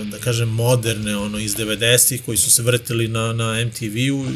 da 0.04 0.18
kažem, 0.18 0.48
moderne, 0.48 1.16
ono, 1.16 1.38
iz 1.38 1.54
90-ih 1.56 2.22
koji 2.24 2.38
su 2.38 2.50
se 2.50 2.62
vrtili 2.62 3.08
na, 3.08 3.32
na 3.32 3.64
MTV-u. 3.64 4.26
E, 4.26 4.32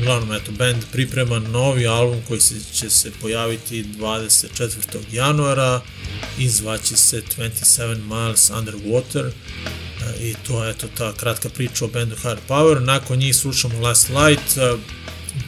uglavnom, 0.00 0.32
eto, 0.32 0.52
band 0.52 0.82
priprema 0.92 1.38
novi 1.38 1.86
album 1.86 2.20
koji 2.28 2.40
se, 2.40 2.54
će 2.74 2.90
se 2.90 3.10
pojaviti 3.20 3.84
24. 3.84 4.98
januara 5.12 5.80
i 6.38 6.48
zvaće 6.48 6.96
se 6.96 7.22
27 7.38 7.96
Miles 8.02 8.50
Underwater 8.50 9.30
E, 10.02 10.28
i 10.28 10.34
to 10.46 10.64
je 10.64 10.70
eto 10.70 10.88
ta 10.96 11.12
kratka 11.12 11.48
priča 11.48 11.84
o 11.84 11.88
bendu 11.88 12.16
Hard 12.22 12.40
Power. 12.48 12.80
Nakon 12.80 13.18
njih 13.18 13.36
slušamo 13.36 13.80
Last 13.80 14.08
Light, 14.08 14.56
e, 14.56 14.76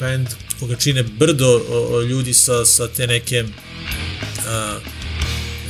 band 0.00 0.28
koga 0.60 0.76
čine 0.76 1.02
brdo 1.02 1.60
ljudi 2.08 2.34
sa, 2.34 2.64
sa 2.64 2.88
te 2.88 3.06
neke 3.06 3.44
a, 4.48 4.78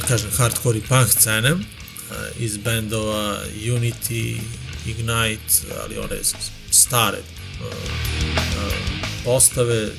da 0.01 0.07
kažem 0.07 0.31
hardcore 0.37 0.79
i 0.79 0.83
punk 0.83 1.09
scene 1.11 1.55
iz 2.39 2.57
bendova 2.57 3.41
Unity, 3.57 4.39
Ignite, 4.87 5.75
ali 5.85 5.99
one 5.99 6.17
stare 6.71 7.19
a, 7.19 7.67
a, 7.67 8.71
postave 9.25 9.91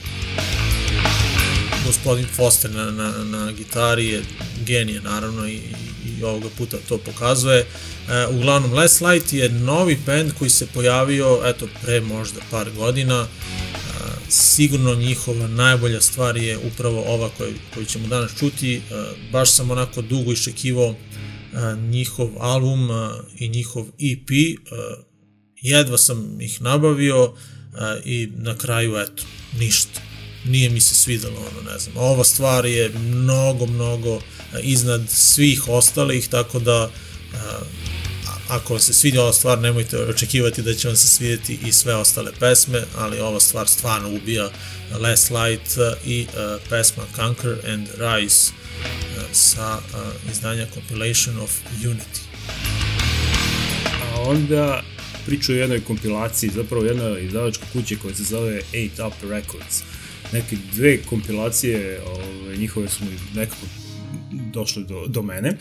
gospodin 1.85 2.25
Foster 2.35 2.71
na, 2.71 2.91
na, 2.91 3.23
na 3.23 3.51
gitari 3.51 4.07
je 4.07 4.23
genije 4.65 5.01
naravno 5.01 5.47
i, 5.47 5.59
i 6.05 6.23
ovoga 6.23 6.49
puta 6.57 6.77
to 6.89 6.97
pokazuje. 6.97 7.59
E, 7.59 7.65
uglavnom, 8.27 8.73
Last 8.73 9.01
Light 9.01 9.33
je 9.33 9.49
novi 9.49 9.97
band 10.05 10.31
koji 10.39 10.49
se 10.49 10.67
pojavio 10.73 11.41
eto 11.45 11.67
pre 11.81 12.01
možda 12.01 12.39
par 12.51 12.71
godina. 12.71 13.27
E, 13.27 13.27
sigurno 14.29 14.95
njihova 14.95 15.47
najbolja 15.47 16.01
stvar 16.01 16.37
je 16.37 16.57
upravo 16.57 17.03
ova 17.07 17.29
koju, 17.37 17.53
koju 17.73 17.85
ćemo 17.85 18.07
danas 18.07 18.31
čuti. 18.39 18.75
E, 18.75 18.81
baš 19.31 19.51
sam 19.51 19.71
onako 19.71 20.01
dugo 20.01 20.31
iščekivao 20.31 20.89
e, 20.89 20.95
njihov 21.77 22.29
album 22.39 22.91
e, 22.91 23.09
i 23.39 23.49
njihov 23.49 23.85
EP. 23.87 24.29
E, 24.31 24.55
jedva 25.61 25.97
sam 25.97 26.41
ih 26.41 26.61
nabavio 26.61 27.33
e, 27.33 28.01
i 28.05 28.29
na 28.35 28.57
kraju 28.57 28.97
eto, 28.97 29.23
ništa 29.59 30.04
nije 30.45 30.69
mi 30.69 30.81
se 30.81 30.95
svidelo 30.95 31.35
ono, 31.39 31.71
ne 31.71 31.79
znam. 31.79 31.97
Ova 31.97 32.23
stvar 32.23 32.65
je 32.65 32.89
mnogo, 32.89 33.65
mnogo 33.65 34.15
e, 34.15 34.21
iznad 34.61 35.01
svih 35.09 35.67
ostalih, 35.67 36.27
tako 36.27 36.59
da 36.59 36.89
e, 37.33 37.37
a- 38.27 38.55
ako 38.55 38.73
vam 38.73 38.79
se 38.81 38.93
sviđa 38.93 39.21
ova 39.21 39.33
stvar, 39.33 39.59
nemojte 39.59 39.97
očekivati 39.97 40.61
da 40.61 40.73
će 40.73 40.87
vam 40.87 40.97
se 40.97 41.07
svidjeti 41.07 41.59
i 41.65 41.71
sve 41.71 41.95
ostale 41.95 42.31
pesme, 42.39 42.83
ali 42.97 43.19
ova 43.19 43.39
stvar 43.39 43.67
stvarno 43.67 44.09
ubija 44.09 44.49
Last 44.99 45.31
Light 45.31 45.77
e, 45.77 45.95
i 46.05 46.27
uh, 46.29 46.61
pesma 46.69 47.03
Conquer 47.15 47.73
and 47.73 47.87
Rise 47.97 48.51
sa 49.31 49.79
izdanja 50.31 50.67
Compilation 50.73 51.37
of 51.39 51.51
Unity. 51.83 52.21
A 54.13 54.21
onda 54.21 54.83
priča 55.25 55.51
o 55.51 55.55
jednoj 55.55 55.83
kompilaciji, 55.83 56.51
zapravo 56.55 56.85
jedna 56.85 57.19
izdavačka 57.19 57.65
kuća 57.73 57.95
koja 58.01 58.15
se 58.15 58.23
zove 58.23 58.61
8 58.73 59.07
Up 59.07 59.13
Records. 59.29 59.81
Neke 60.35 60.55
dve 60.75 60.97
kompilacije 61.09 62.01
ove, 62.05 62.57
njihove 62.57 62.89
su 62.89 63.03
nekako 63.35 63.65
došle 64.53 64.83
do, 64.83 65.07
do 65.07 65.21
mene. 65.21 65.51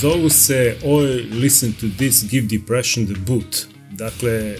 Zovu 0.00 0.28
se 0.30 0.76
Oi, 0.84 1.06
Listen 1.22 1.72
to 1.72 1.86
This, 1.96 2.24
Give 2.30 2.46
Depression 2.46 3.06
the 3.06 3.14
Boot. 3.26 3.56
Dakle, 3.92 4.56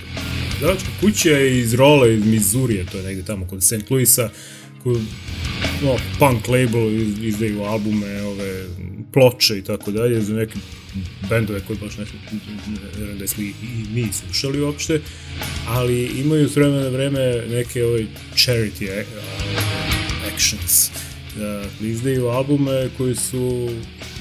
izdavačka 0.56 0.88
kuća 1.00 1.30
je 1.30 1.60
iz 1.60 1.74
Rola 1.74 2.08
iz 2.08 2.24
Mizurije, 2.26 2.86
to 2.92 2.98
je 2.98 3.04
negde 3.04 3.22
tamo 3.22 3.46
kod 3.46 3.62
St. 3.64 3.90
Louisa, 3.90 4.30
koju 4.82 5.00
no, 5.82 5.96
punk 6.18 6.48
label 6.48 6.90
iz- 6.94 7.18
izdaju 7.22 7.62
albume, 7.62 8.22
ove, 8.22 8.66
ploče 9.12 9.58
i 9.58 9.62
tako 9.62 9.90
dalje, 9.90 10.20
za 10.20 10.34
neke 10.34 10.58
bendove 11.30 11.60
koje 11.66 11.78
baš 11.78 11.96
ne, 11.96 12.04
ne 13.06 13.14
da 13.14 13.26
smo 13.26 13.42
i, 13.42 13.52
mi 13.94 14.12
slušali 14.12 14.60
uopšte, 14.60 15.00
ali 15.66 16.04
imaju 16.04 16.48
s 16.48 16.56
vremena 16.56 16.82
na 16.82 16.88
vreme 16.88 17.42
neke 17.48 17.84
ove 17.84 18.06
charity 18.34 18.90
a, 18.90 19.00
a, 19.00 20.34
actions. 20.34 20.90
Da, 21.36 21.64
izdaju 21.80 22.28
albume 22.28 22.88
koji 22.96 23.14
su 23.14 23.68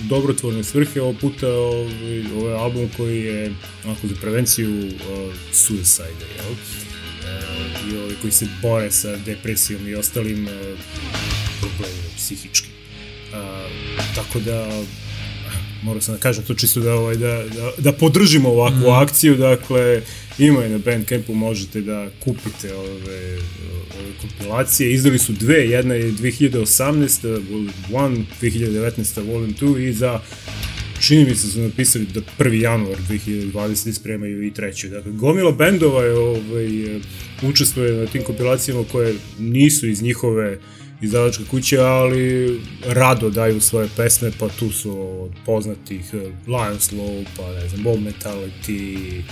dobrotvorne 0.09 0.63
svrhe, 0.63 1.01
ovog 1.01 1.15
puta 1.21 1.47
ovaj, 1.49 2.23
ovaj 2.35 2.53
album 2.53 2.89
koji 2.97 3.19
je 3.19 3.53
onako 3.85 4.07
za 4.07 4.15
prevenciju 4.21 4.87
uh, 4.87 5.35
suicide, 5.51 6.25
jel? 6.35 6.51
Uh, 6.51 7.93
i 7.93 7.97
ovaj, 7.97 8.15
koji 8.21 8.31
se 8.31 8.47
bore 8.61 8.91
sa 8.91 9.15
depresijom 9.15 9.87
i 9.87 9.95
ostalim 9.95 10.45
uh, 10.45 10.51
problemima 11.59 12.09
psihičkim. 12.17 12.74
Uh, 13.41 14.15
tako 14.15 14.39
da 14.39 14.83
morao 15.83 16.01
sam 16.01 16.15
da 16.15 16.21
kažem 16.21 16.43
to 16.43 16.53
čisto 16.53 16.79
da 16.79 16.93
ovaj 16.93 17.15
da 17.15 17.43
da, 17.55 17.71
da 17.77 17.91
podržimo 17.91 18.49
ovakvu 18.49 18.89
mm. 18.89 18.93
akciju, 18.93 19.35
dakle 19.35 20.01
ima 20.37 20.63
je 20.63 20.69
na 20.69 20.77
Bandcampu 20.77 21.33
možete 21.33 21.81
da 21.81 22.07
kupite 22.23 22.75
ove 22.75 23.37
ove 23.99 24.11
kompilacije. 24.21 24.93
Izdali 24.93 25.19
su 25.19 25.33
dve, 25.33 25.55
jedna 25.55 25.93
je 25.93 26.11
2018 26.11 27.41
Volume 27.49 27.71
1, 27.89 28.23
2019 28.41 29.27
Volume 29.27 29.53
2 29.61 29.89
i 29.89 29.93
za 29.93 30.19
čini 31.01 31.25
mi 31.25 31.35
se 31.35 31.47
su 31.47 31.59
napisali 31.59 32.05
da 32.05 32.21
1. 32.39 32.61
januar 32.61 32.97
2020 33.09 33.91
spremaju 33.91 34.43
i 34.43 34.53
treću. 34.53 34.89
Dakle, 34.89 35.11
gomila 35.11 35.51
bendova 35.51 36.03
je 36.03 36.13
ovaj, 36.13 36.67
učestvuje 37.41 37.93
na 37.93 38.05
tim 38.05 38.23
kompilacijama 38.23 38.83
koje 38.91 39.15
nisu 39.39 39.87
iz 39.87 40.01
njihove 40.01 40.59
izdavačke 41.01 41.43
kuće, 41.51 41.79
ali 41.79 42.59
rado 42.85 43.29
daju 43.29 43.61
svoje 43.61 43.89
pesme, 43.97 44.31
pa 44.39 44.47
tu 44.49 44.71
su 44.71 45.21
od 45.23 45.31
poznatih 45.45 46.01
eh, 46.13 46.17
Lion 46.47 46.79
Slow, 46.79 47.25
pa 47.37 47.51
ne 47.51 47.69
znam, 47.69 47.83
Bomb 47.83 48.07
Mentality, 48.07 49.19
eh, 49.19 49.23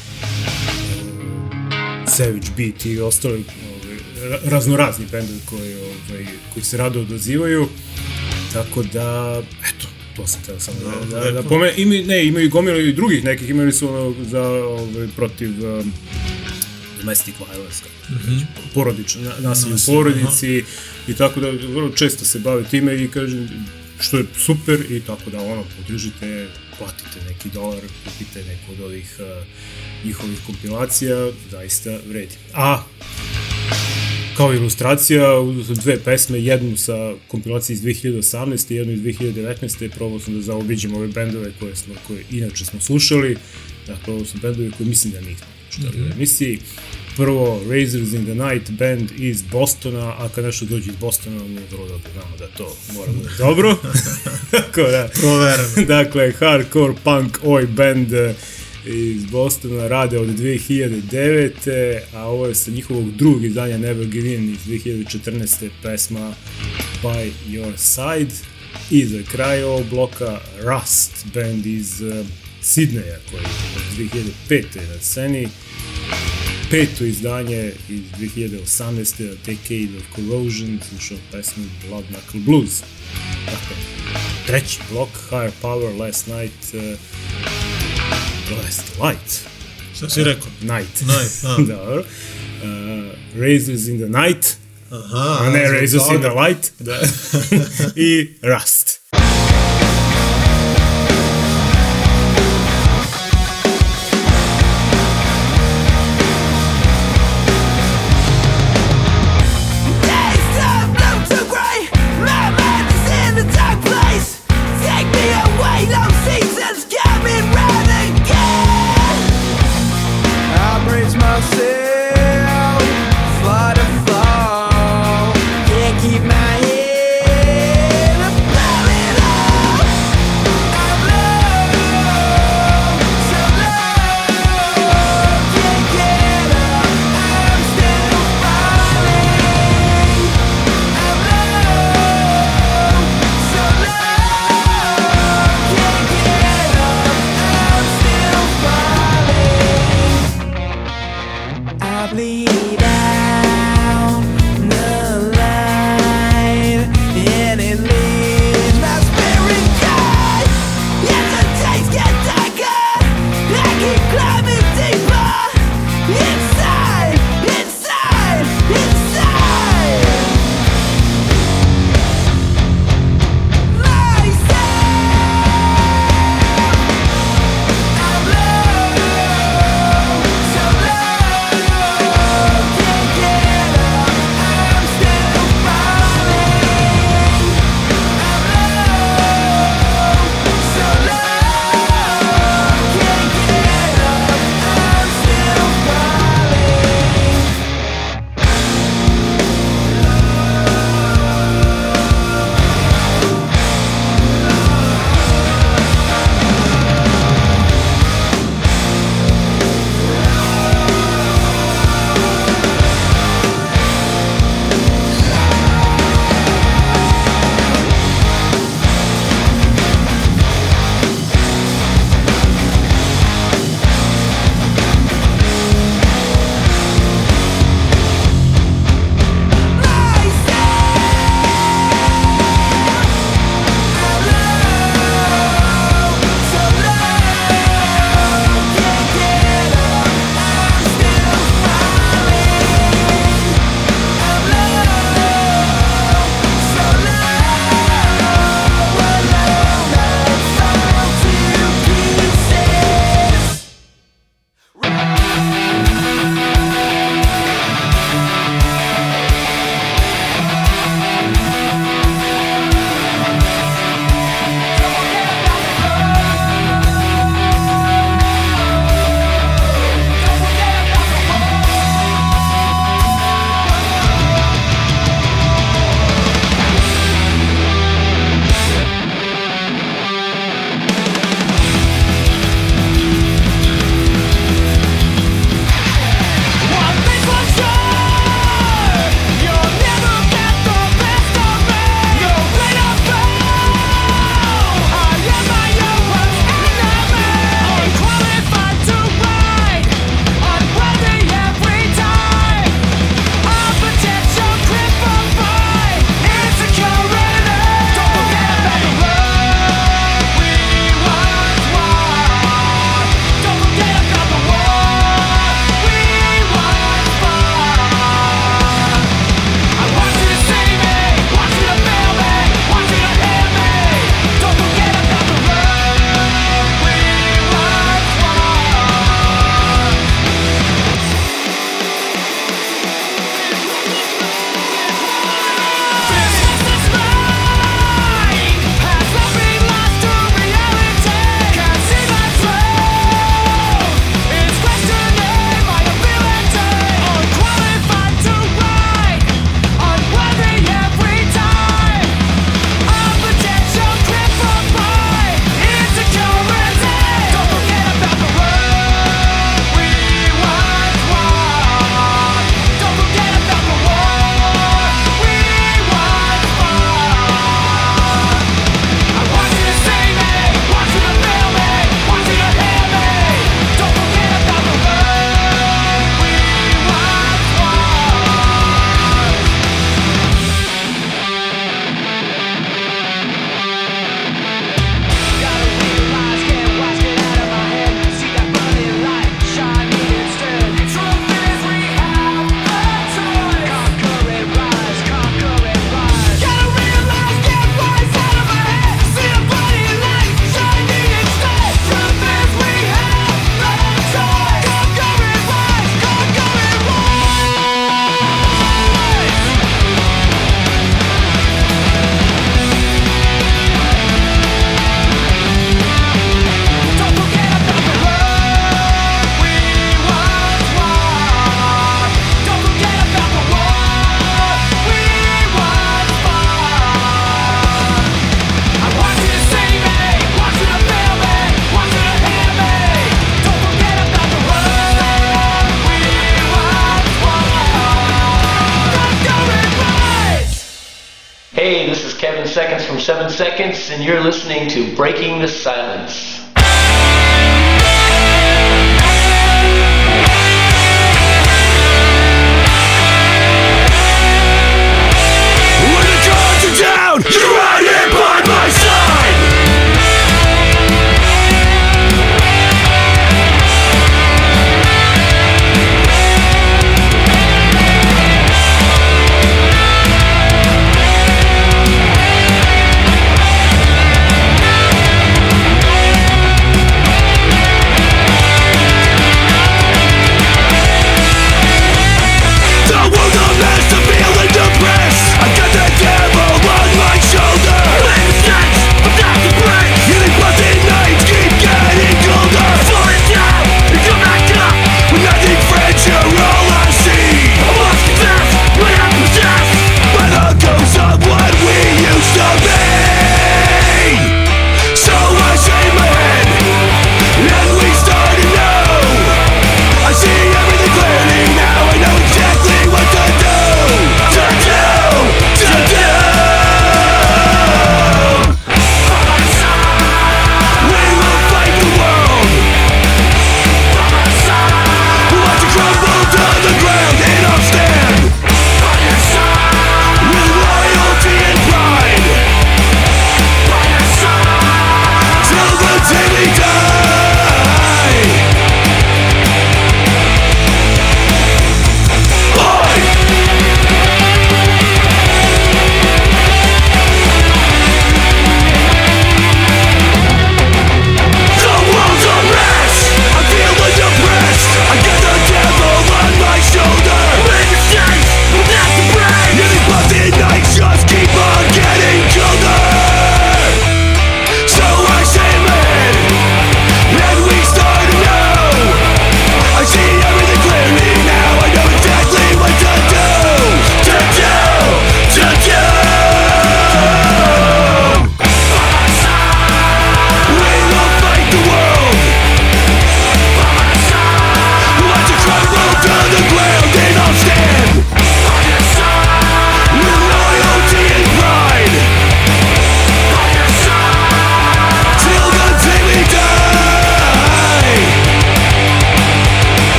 Savage 2.08 2.48
Beat 2.58 2.86
i 2.86 3.00
ostali 3.00 3.44
ovaj, 3.74 3.98
ra- 4.30 4.50
raznorazni 4.50 5.06
bendovi 5.12 5.40
koji, 5.50 5.74
ovaj, 5.76 6.26
koji 6.54 6.64
se 6.64 6.78
rado 6.78 7.00
odazivaju. 7.02 7.68
Tako 8.54 8.84
da, 8.84 9.42
eto, 9.70 9.88
to 10.16 10.28
sam 10.28 10.42
teo 10.46 10.60
samo 10.60 10.78
da, 11.12 11.20
da, 11.20 11.32
da 11.32 11.44
pomene. 11.44 11.74
Imaju, 11.78 12.06
ne, 12.06 12.26
imaju 12.28 12.50
gomilu 12.50 12.80
i 12.80 12.94
drugih 12.94 13.24
nekih, 13.24 13.50
imali 13.50 13.72
su 13.74 13.90
ono 13.90 14.16
za, 14.26 14.42
ovaj, 14.44 15.08
protiv 15.16 15.50
um, 15.80 15.94
domestic 17.04 17.36
violence, 17.40 17.84
mm 18.10 18.14
-hmm. 18.14 18.46
porodično, 18.74 19.22
na, 19.22 19.50
nasilje 19.50 19.76
u 19.76 19.86
porodici 19.86 20.64
i 21.08 21.14
tako 21.14 21.40
da 21.40 21.50
vrlo 21.50 21.90
često 21.90 22.26
se 22.26 22.40
bave 22.40 22.64
time 22.64 23.04
i 23.04 23.08
kažem 23.08 23.50
što 24.00 24.18
je 24.18 24.26
super 24.38 24.92
i 24.92 25.00
tako 25.00 25.30
da 25.30 25.42
ono 25.42 25.64
podržite, 25.78 26.48
platite 26.78 27.26
neki 27.30 27.50
dolar, 27.50 27.82
kupite 28.06 28.44
neku 28.44 28.72
od 28.72 28.82
ovih 28.82 29.16
uh, 29.20 29.48
njihovih 30.06 30.40
kompilacija, 30.46 31.32
zaista 31.52 31.98
vredi. 32.08 32.36
A 32.54 32.84
kao 34.38 34.54
ilustracija, 34.54 35.28
dve 35.84 36.00
pesme, 36.04 36.40
jednu 36.40 36.78
sa 36.78 37.14
kompilacije 37.28 37.74
iz 37.74 37.82
2018. 37.82 38.72
i 38.72 38.76
jednu 38.76 38.94
iz 38.94 39.02
2019. 39.02 39.90
Probao 39.96 40.20
sam 40.20 40.34
da 40.34 40.42
zaobiđem 40.42 40.96
ove 40.96 41.08
bendove 41.08 41.52
koje, 41.60 41.76
smo, 41.76 41.94
koje 42.08 42.24
inače 42.32 42.66
smo 42.66 42.80
slušali. 42.82 43.38
Dakle, 43.88 44.14
ovo 44.14 44.26
su 44.26 44.38
bendovi 44.42 44.72
koje 44.78 44.88
mislim 44.88 45.14
da 45.14 45.22
nismo 45.22 45.53
čitali 45.76 46.02
u 46.02 46.12
emisiji. 46.12 46.60
Prvo, 47.18 47.62
Razors 47.70 48.14
in 48.14 48.26
the 48.26 48.36
Night 48.36 48.72
band 48.72 49.12
iz 49.18 49.42
Bostona, 49.42 50.16
a 50.18 50.30
kad 50.36 50.46
nešto 50.46 50.66
dođe 50.66 50.90
iz 50.90 50.96
Bostona, 50.96 51.44
mi 51.44 51.56
je 51.56 51.68
vrlo 51.72 51.88
dobro 51.88 52.12
znamo 52.14 52.38
da 52.38 52.48
to 52.48 52.78
mora 52.94 53.12
bude 53.12 53.30
dobro. 53.46 53.76
Tako 54.52 54.82
da, 54.82 55.10
Provereno. 55.14 55.68
dakle, 55.98 56.32
hardcore 56.32 56.94
punk 57.04 57.40
oj 57.44 57.66
band 57.68 58.14
eh, 58.14 58.34
iz 58.86 59.26
Bostona 59.26 59.88
rade 59.88 60.20
od 60.20 60.28
2009. 60.28 62.00
a 62.14 62.24
ovo 62.24 62.48
je 62.48 62.56
sa 62.56 62.72
njihovog 62.72 63.12
drugog 63.12 63.44
izdanja 63.44 63.78
Never 63.78 64.06
Give 64.06 64.34
In 64.34 64.54
iz 64.54 64.60
2014. 64.68 65.70
pesma 65.84 66.34
By 67.04 67.32
Your 67.50 67.78
Side 67.78 68.34
i 68.92 69.06
za 69.06 69.20
kraj 69.32 69.64
ovog 69.64 69.86
bloka 69.90 70.40
Rust 70.62 71.26
band 71.34 71.66
iz 71.66 72.02
uh, 72.02 72.26
Sidneja 72.64 73.20
koji 73.32 73.42
je 73.42 73.48
od 73.76 74.12
2005. 74.50 74.64
na 74.76 75.02
sceni 75.02 75.48
peto 76.72 77.06
izdanje 77.06 77.72
iz 77.90 78.02
2018. 78.20 79.32
A 79.32 79.36
Decade 79.46 79.98
of 79.98 80.04
Corrosion 80.16 80.80
slušao 80.90 81.18
pesmu 81.32 81.64
Blood 81.88 82.06
Knuckle 82.08 82.40
Blues 82.40 82.82
dakle, 83.46 83.76
treći 84.48 84.80
blok 84.92 85.10
Higher 85.30 85.52
Power 85.62 86.00
Last 86.00 86.28
Night 86.28 86.74
uh, 86.74 86.82
Last 88.58 88.84
Light 89.02 89.54
Šta 89.96 90.10
si 90.10 90.24
rekao? 90.24 90.48
Night. 90.62 91.02
Night, 91.02 91.44
a. 91.44 91.58
Dobro. 91.74 92.00
Uh, 92.00 93.42
Razors 93.42 93.88
in 93.88 93.98
the 93.98 94.20
Night. 94.20 94.58
Aha, 94.92 95.38
a 95.42 95.50
ne 95.50 95.72
Razors 95.72 96.04
in 96.16 96.20
the 96.20 96.30
Light. 96.30 96.72
Da. 96.80 97.00
I 98.10 98.28
Rust. 98.42 98.83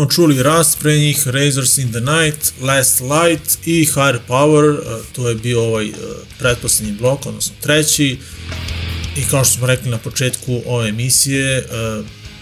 Smo 0.00 0.08
čuli 0.08 0.42
Rust, 0.42 0.78
pre 0.78 0.98
njih 0.98 1.28
Razors 1.28 1.78
in 1.78 1.92
the 1.92 2.00
Night, 2.00 2.52
Last 2.60 3.00
Light 3.00 3.58
i 3.66 3.84
Higher 3.84 4.18
Power, 4.28 4.74
e, 4.74 5.02
to 5.12 5.28
je 5.28 5.34
bio 5.34 5.62
ovaj 5.62 5.86
e, 5.86 5.92
pretposlednji 6.38 6.92
blok, 6.92 7.26
odnosno 7.26 7.54
treći. 7.60 8.18
I 9.16 9.22
kao 9.30 9.44
što 9.44 9.54
smo 9.54 9.66
rekli 9.66 9.90
na 9.90 9.98
početku 9.98 10.62
ove 10.66 10.88
emisije, 10.88 11.58
e, 11.58 11.64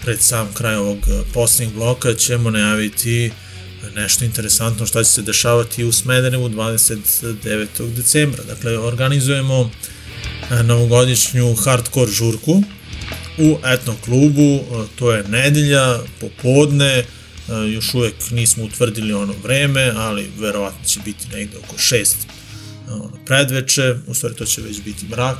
pred 0.01 0.21
sam 0.21 0.53
kraj 0.53 0.75
ovog 0.75 0.97
poslednjeg 1.33 1.75
bloka 1.75 2.13
ćemo 2.13 2.51
najaviti 2.51 3.31
nešto 3.95 4.25
interesantno 4.25 4.85
šta 4.85 5.03
će 5.03 5.09
se 5.09 5.21
dešavati 5.21 5.83
u 5.83 5.91
Smederevu 5.91 6.49
29. 6.49 7.67
decembra. 7.95 8.43
Dakle, 8.43 8.77
organizujemo 8.77 9.71
novogodišnju 10.63 11.55
hardcore 11.55 12.11
žurku 12.11 12.63
u 13.37 13.57
etno 13.65 13.95
klubu, 14.05 14.59
to 14.95 15.11
je 15.11 15.23
nedelja, 15.23 15.99
popodne, 16.19 17.05
još 17.73 17.93
uvek 17.93 18.15
nismo 18.31 18.63
utvrdili 18.63 19.13
ono 19.13 19.33
vreme, 19.43 19.91
ali 19.95 20.31
verovatno 20.39 20.85
će 20.85 20.99
biti 21.05 21.27
negde 21.33 21.57
oko 21.57 21.75
6 21.77 22.15
ono, 22.89 23.11
predveče, 23.25 23.95
u 24.07 24.13
stvari 24.13 24.35
to 24.35 24.45
će 24.45 24.61
već 24.61 24.81
biti 24.81 25.05
mrak, 25.05 25.37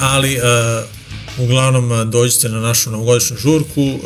ali 0.00 0.36
uh, 0.36 1.44
uglavnom 1.44 2.10
dođite 2.10 2.48
na 2.48 2.60
našu 2.60 2.90
novogodišnju 2.90 3.36
žurku 3.36 3.82
uh, 3.82 4.00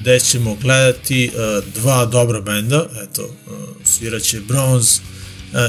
gde 0.00 0.20
ćemo 0.20 0.54
gledati 0.54 1.30
uh, 1.34 1.74
dva 1.74 2.06
dobra 2.06 2.40
benda, 2.40 2.86
eto, 3.02 3.34
sviraće 3.84 4.40
Bronze 4.40 5.00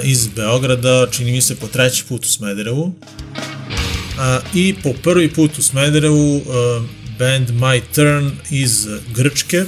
iz 0.04 0.28
Beograda, 0.28 1.08
čini 1.12 1.32
mi 1.32 1.42
se 1.42 1.56
po 1.56 1.68
treći 1.68 2.04
put 2.10 2.26
u 2.26 2.30
Smederevu, 2.30 2.94
i 4.54 4.76
po 4.84 4.94
prvi 5.04 5.34
put 5.34 5.58
u 5.58 5.62
Smederevu 5.62 6.36
uh, 6.38 6.44
band 7.20 7.50
My 7.50 7.82
Turn 7.96 8.32
iz 8.52 8.88
Grčke, 9.16 9.66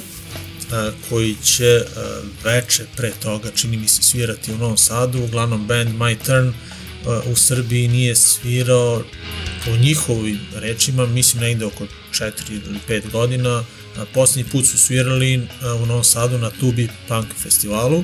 koji 1.09 1.35
će 1.43 1.81
a, 1.95 2.21
veče 2.43 2.85
pre 2.97 3.11
toga, 3.23 3.51
čini 3.55 3.77
mi 3.77 3.87
se, 3.87 4.03
svirati 4.03 4.53
u 4.53 4.57
Novom 4.57 4.77
Sadu. 4.77 5.23
Uglavnom, 5.23 5.67
band 5.67 5.89
My 5.89 6.15
Turn 6.25 6.47
a, 6.47 7.21
u 7.31 7.35
Srbiji 7.35 7.87
nije 7.87 8.15
svirao 8.15 9.03
po 9.65 9.71
njihovim 9.71 10.39
rečima, 10.55 11.05
mislim 11.05 11.43
negde 11.43 11.65
oko 11.65 11.87
4 12.11 12.31
ili 12.49 12.79
5 12.87 13.11
godina. 13.11 13.63
Poslednji 14.13 14.51
put 14.51 14.65
su 14.65 14.77
svirali 14.77 15.47
u 15.83 15.85
Novom 15.85 16.03
Sadu 16.03 16.37
na 16.37 16.49
Tubi 16.49 16.89
Punk 17.07 17.27
festivalu, 17.43 18.03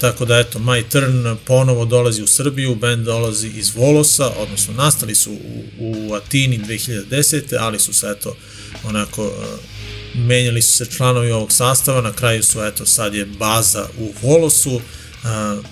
tako 0.00 0.24
da 0.24 0.38
eto, 0.38 0.58
My 0.58 0.88
Turn 0.88 1.36
ponovo 1.44 1.84
dolazi 1.84 2.22
u 2.22 2.26
Srbiju, 2.26 2.74
band 2.74 3.04
dolazi 3.04 3.48
iz 3.48 3.74
Volosa, 3.76 4.30
odnosno 4.38 4.74
nastali 4.74 5.14
su 5.14 5.32
u, 5.32 5.64
u 5.78 6.14
Atini 6.14 6.58
2010. 6.58 7.56
ali 7.60 7.78
su 7.78 7.92
se 7.92 8.06
eto 8.06 8.36
onako 8.84 9.32
menjali 10.14 10.62
su 10.62 10.72
se 10.72 10.86
članovi 10.86 11.30
ovog 11.30 11.52
sastava, 11.52 12.00
na 12.00 12.12
kraju 12.12 12.42
su, 12.42 12.62
eto, 12.62 12.86
sad 12.86 13.14
je 13.14 13.26
baza 13.26 13.88
u 13.98 14.12
Volosu, 14.22 14.80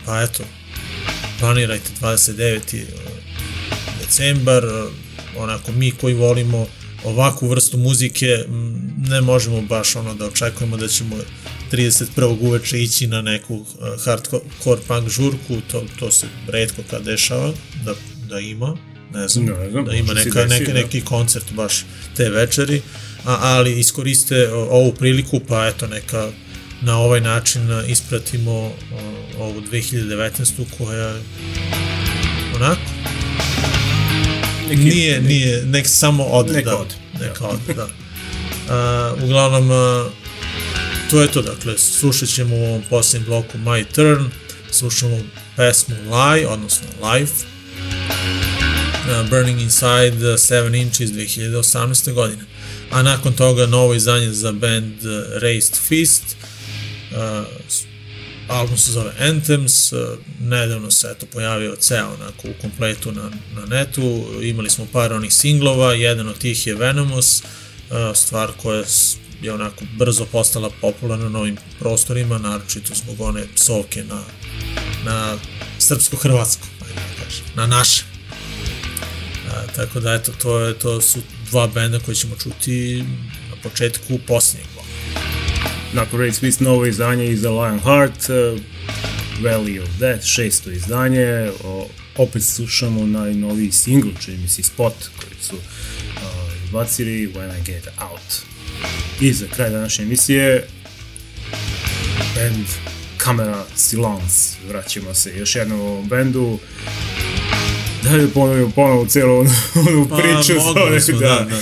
pa 0.04 0.22
eto, 0.22 0.44
planirajte 1.38 1.90
29. 2.00 2.84
decembar, 4.00 4.64
onako 5.36 5.72
mi 5.72 5.90
koji 5.90 6.14
volimo 6.14 6.66
ovakvu 7.04 7.48
vrstu 7.48 7.78
muzike, 7.78 8.44
ne 9.08 9.20
možemo 9.20 9.62
baš 9.62 9.96
ono 9.96 10.14
da 10.14 10.26
očekujemo 10.26 10.76
da 10.76 10.88
ćemo 10.88 11.16
31. 11.72 12.36
uveče 12.40 12.82
ići 12.82 13.06
na 13.06 13.22
neku 13.22 13.64
hardcore 14.04 14.80
punk 14.88 15.08
žurku, 15.08 15.60
to, 15.70 15.84
to 15.98 16.10
se 16.10 16.26
redko 16.48 16.82
kad 16.90 17.02
dešava, 17.02 17.52
da, 17.84 17.94
da 18.28 18.38
ima, 18.38 18.76
ne 19.14 19.28
znam, 19.28 19.46
Ne 19.46 19.70
znam, 19.70 19.84
da 19.84 19.92
ima 19.92 20.12
neka, 20.12 20.44
desi, 20.44 20.48
neki, 20.48 20.72
da. 20.72 20.78
neki 20.78 21.00
koncert 21.00 21.52
baš 21.52 21.84
te 22.16 22.30
večeri, 22.30 22.82
a, 23.24 23.38
ali 23.40 23.80
iskoriste 23.80 24.48
ovu 24.52 24.92
priliku, 24.92 25.40
pa 25.48 25.66
eto 25.66 25.86
neka 25.86 26.30
na 26.82 26.98
ovaj 26.98 27.20
način 27.20 27.62
ispratimo 27.88 28.72
ovu 29.38 29.60
2019. 29.60 30.64
koja 30.78 31.14
onako 32.56 32.80
Neki- 34.76 34.84
nije, 34.84 35.22
nije, 35.22 35.62
nek 35.66 35.86
samo 35.88 36.24
ode, 36.24 36.52
Neka 36.52 36.70
da, 36.70 36.76
ode, 36.76 36.94
neka 37.20 37.46
ode, 37.46 37.74
da. 37.74 37.88
A, 38.74 39.14
uglavnom, 39.22 39.70
a, 39.70 40.10
to 41.10 41.22
je 41.22 41.32
to, 41.32 41.42
dakle, 41.42 41.78
slušat 41.78 42.28
ćemo 42.28 42.56
u 42.56 42.64
ovom 42.64 42.82
posljednjem 42.90 43.26
bloku 43.26 43.58
My 43.58 43.84
Turn, 43.94 44.24
slušamo 44.70 45.18
pesmu 45.56 45.94
Lie, 45.96 46.48
odnosno 46.48 46.86
Life, 47.02 47.34
uh, 47.42 49.30
Burning 49.30 49.60
Inside 49.60 50.12
7 50.12 50.80
Inch 50.82 51.00
iz 51.00 51.10
2018. 51.10 52.12
godine. 52.12 52.42
A 52.90 53.02
nakon 53.02 53.32
toga 53.32 53.66
novo 53.66 53.94
izdanje 53.94 54.32
za 54.32 54.52
band 54.52 54.94
uh, 55.04 55.42
Raised 55.42 55.76
Fist, 55.88 56.22
uh, 57.10 57.46
album 58.52 58.76
se 58.76 58.92
zove 58.92 59.12
Anthems, 59.18 59.92
uh, 59.92 59.98
nedavno 60.40 60.90
se 60.90 61.08
eto 61.10 61.26
pojavio 61.26 61.76
ceo 61.76 62.14
onako 62.20 62.48
u 62.48 62.60
kompletu 62.60 63.12
na, 63.12 63.30
na 63.54 63.66
netu, 63.66 64.24
imali 64.42 64.70
smo 64.70 64.86
par 64.92 65.12
onih 65.12 65.32
singlova, 65.32 65.94
jedan 65.94 66.28
od 66.28 66.38
tih 66.38 66.66
je 66.66 66.74
Venomous, 66.74 67.42
uh, 67.42 67.96
stvar 68.14 68.50
koja 68.62 68.84
je 69.42 69.52
onako 69.52 69.84
brzo 69.98 70.26
postala 70.26 70.70
popularna 70.80 71.28
na 71.28 71.38
ovim 71.38 71.56
prostorima, 71.78 72.38
naročito 72.38 72.94
zbog 72.94 73.20
one 73.20 73.46
psovke 73.54 74.04
na, 74.04 74.22
na 75.04 75.38
srpsko-hrvatsko, 75.78 76.66
da 76.80 77.62
na 77.62 77.76
naše. 77.76 78.04
A, 79.50 79.66
tako 79.76 80.00
da 80.00 80.14
eto, 80.14 80.32
to, 80.42 80.60
je, 80.60 80.78
to 80.78 81.00
su 81.00 81.18
dva 81.50 81.66
benda 81.66 81.98
koje 82.00 82.14
ćemo 82.14 82.36
čuti 82.36 83.04
na 83.50 83.56
početku 83.62 84.18
posljednjeg 84.26 84.66
bloka. 84.74 84.91
Nakon 85.92 86.20
Raid 86.20 86.34
Smith 86.34 86.60
novo 86.60 86.86
izdanje 86.86 87.26
iza 87.26 87.50
Lionheart, 87.50 88.28
uh, 88.28 88.60
Valley 89.42 89.82
of 89.82 89.88
Death, 89.98 90.24
šesto 90.24 90.70
izdanje, 90.70 91.50
o, 91.64 91.88
opet 92.16 92.42
slušamo 92.42 93.06
najnoviji 93.06 93.72
singl, 93.72 94.08
čini 94.24 94.38
mi 94.38 94.48
se 94.48 94.62
spot 94.62 94.94
koji 95.16 95.36
su 95.40 95.56
uh, 95.56 96.64
izbacili 96.64 97.32
When 97.34 97.58
I 97.60 97.62
Get 97.64 97.88
Out. 98.00 98.42
I 99.20 99.32
za 99.32 99.46
kraj 99.46 99.70
današnje 99.70 100.04
emisije 100.04 100.66
band 102.34 102.66
Kamera 103.16 103.64
Silence, 103.76 104.56
vraćamo 104.68 105.14
se 105.14 105.38
još 105.38 105.56
jednom 105.56 105.80
u 105.80 105.86
ovom 105.86 106.08
bendu, 106.08 106.58
da 108.02 108.10
li 108.10 108.28
ponovimo 108.28 108.70
ponovo 108.70 109.06
cijelu 109.06 109.38
onu, 109.38 109.50
onu 109.88 110.08
Pa, 110.08 110.16
priču, 110.16 110.54
mogli 110.54 110.80
zove, 110.80 111.00
smo, 111.00 111.18
da, 111.18 111.46
da. 111.50 111.60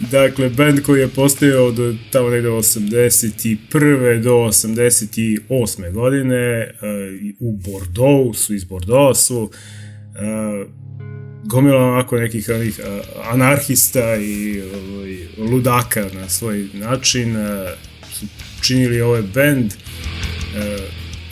Dakle, 0.00 0.48
band 0.48 0.82
koji 0.82 1.00
je 1.00 1.08
postojao 1.08 1.66
od 1.66 1.96
tamo 2.10 2.30
negde 2.30 2.48
81. 2.48 4.22
do 4.22 4.30
88. 4.30 5.92
godine 5.92 6.70
uh, 6.70 6.78
u 7.40 7.52
Bordeaux, 7.56 8.38
su 8.38 8.54
iz 8.54 8.64
Bordeaux 8.64 9.20
su 9.26 9.42
uh, 9.42 9.50
gomila 11.44 11.82
onako 11.82 12.18
nekih 12.18 12.48
onih 12.54 12.80
uh, 12.80 12.84
anarhista 13.32 14.16
i 14.16 14.62
ovaj, 14.62 15.18
ludaka 15.50 16.06
na 16.14 16.28
svoj 16.28 16.68
način 16.74 17.36
uh, 17.36 17.42
su 18.12 18.26
činili 18.62 19.00
ovaj 19.00 19.22
band 19.22 19.66
uh, 19.66 20.82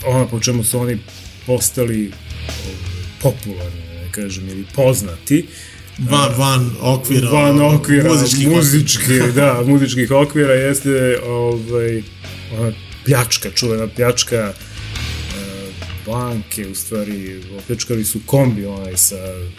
ono 0.05 0.27
po 0.27 0.39
čemu 0.39 0.63
su 0.63 0.79
oni 0.79 0.97
postali 1.45 2.11
ovaj, 2.47 2.75
popularni, 3.21 3.81
da 3.87 4.01
ne 4.05 4.11
kažem, 4.11 4.49
ili 4.49 4.65
poznati. 4.75 5.45
Van, 5.99 6.33
van 6.37 6.71
okvira, 6.81 7.29
van 7.29 7.61
okvira, 7.61 8.13
muzičkih 8.13 8.49
muzički, 8.49 9.19
da, 9.35 9.63
muzičkih 9.65 10.11
okvira 10.11 10.53
jeste 10.53 11.19
ovaj, 11.25 12.03
ona 12.57 12.71
pljačka, 13.05 13.49
čuvena 13.55 13.87
pljačka 13.87 14.35
e, 14.35 14.53
banke, 16.05 16.67
u 16.67 16.75
stvari, 16.75 17.41
opljačkali 17.57 18.05
su 18.05 18.19
kombi 18.25 18.65
onaj 18.65 18.97
sa 18.97 19.15
e, 19.15 19.49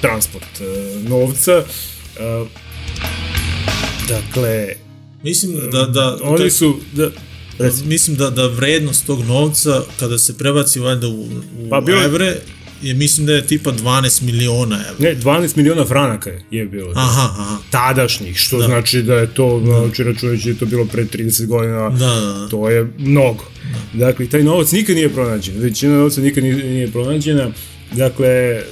transport 0.00 0.60
e, 0.60 0.64
novca. 1.08 1.62
Dakle, 4.08 4.74
Mislim 5.22 5.70
da, 5.70 5.86
da, 5.86 6.18
oni 6.22 6.50
su, 6.50 6.76
da, 6.92 7.10
mislim 7.84 8.16
da, 8.16 8.30
da 8.30 8.46
vrednost 8.46 9.06
tog 9.06 9.24
novca 9.24 9.82
kada 9.98 10.18
se 10.18 10.38
prebaci 10.38 10.80
valjda 10.80 11.08
u, 11.08 11.22
u 11.22 11.68
Pa 11.70 11.80
bilo 11.80 12.02
evre 12.02 12.36
je 12.82 12.94
mislim 12.94 13.26
da 13.26 13.32
je 13.32 13.46
tipa 13.46 13.72
12 13.72 14.22
miliona 14.22 14.76
evra. 14.90 15.08
ne, 15.10 15.16
12 15.16 15.56
miliona 15.56 15.84
franaka 15.84 16.30
je 16.50 16.64
bilo. 16.66 16.92
Aha, 16.96 17.28
aha. 17.38 17.56
Tadašnjih, 17.70 18.36
što 18.38 18.58
Da. 18.58 18.64
znači 18.66 19.02
da 19.02 19.14
je 19.14 19.34
to, 19.34 19.62
znači 19.64 20.02
računajući 20.04 20.44
da 20.44 20.50
je 20.50 20.58
to 20.58 20.66
bilo 20.66 20.84
pre 20.84 21.04
30 21.04 21.46
godina, 21.46 21.90
Da, 21.90 21.96
da, 22.06 22.20
da. 22.20 22.48
to 22.50 22.70
je 22.70 22.92
mnogo. 22.98 23.44
Dakle, 23.92 24.26
taj 24.26 24.42
novac 24.42 24.72
nikad 24.72 24.96
nije 24.96 25.08
pronađen, 25.08 25.54
većina 25.58 25.96
novca 25.96 26.20
nikad 26.20 26.44
nije, 26.44 26.56
nije 26.56 26.90
pronađena, 26.92 27.50
dakle, 27.92 28.62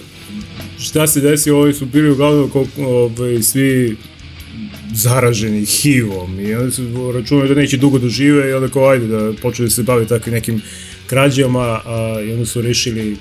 šta 0.81 1.07
se 1.07 1.21
desi, 1.21 1.51
ovi 1.51 1.75
su 1.75 1.87
bili 1.87 2.11
uglavnom 2.11 2.51
ovaj, 2.79 3.43
svi 3.43 3.97
zaraženi 4.95 5.65
HIV-om 5.67 6.41
i 6.41 6.55
onda 6.55 6.71
su 6.71 7.13
računali 7.15 7.49
da 7.49 7.55
neće 7.55 7.77
dugo 7.77 7.99
dožive 7.99 8.51
i 8.51 8.53
onda 8.53 8.69
kao 8.69 8.89
ajde 8.89 9.07
da 9.07 9.33
da 9.59 9.71
se 9.71 9.83
bavi 9.83 10.07
takvim 10.07 10.35
nekim 10.35 10.63
krađama 11.07 11.81
a, 11.87 12.21
i 12.29 12.33
onda 12.33 12.47
su 12.47 12.61
rešili 12.61 13.17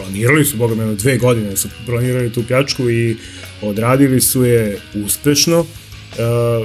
planirali 0.00 0.44
su, 0.44 0.56
boga 0.56 0.74
me, 0.74 0.94
dve 0.94 1.18
godine 1.18 1.56
su 1.56 1.68
planirali 1.86 2.32
tu 2.32 2.42
pljačku 2.46 2.90
i 2.90 3.16
odradili 3.62 4.20
su 4.20 4.44
je 4.44 4.78
uspešno. 4.94 5.66
A, 6.18 6.64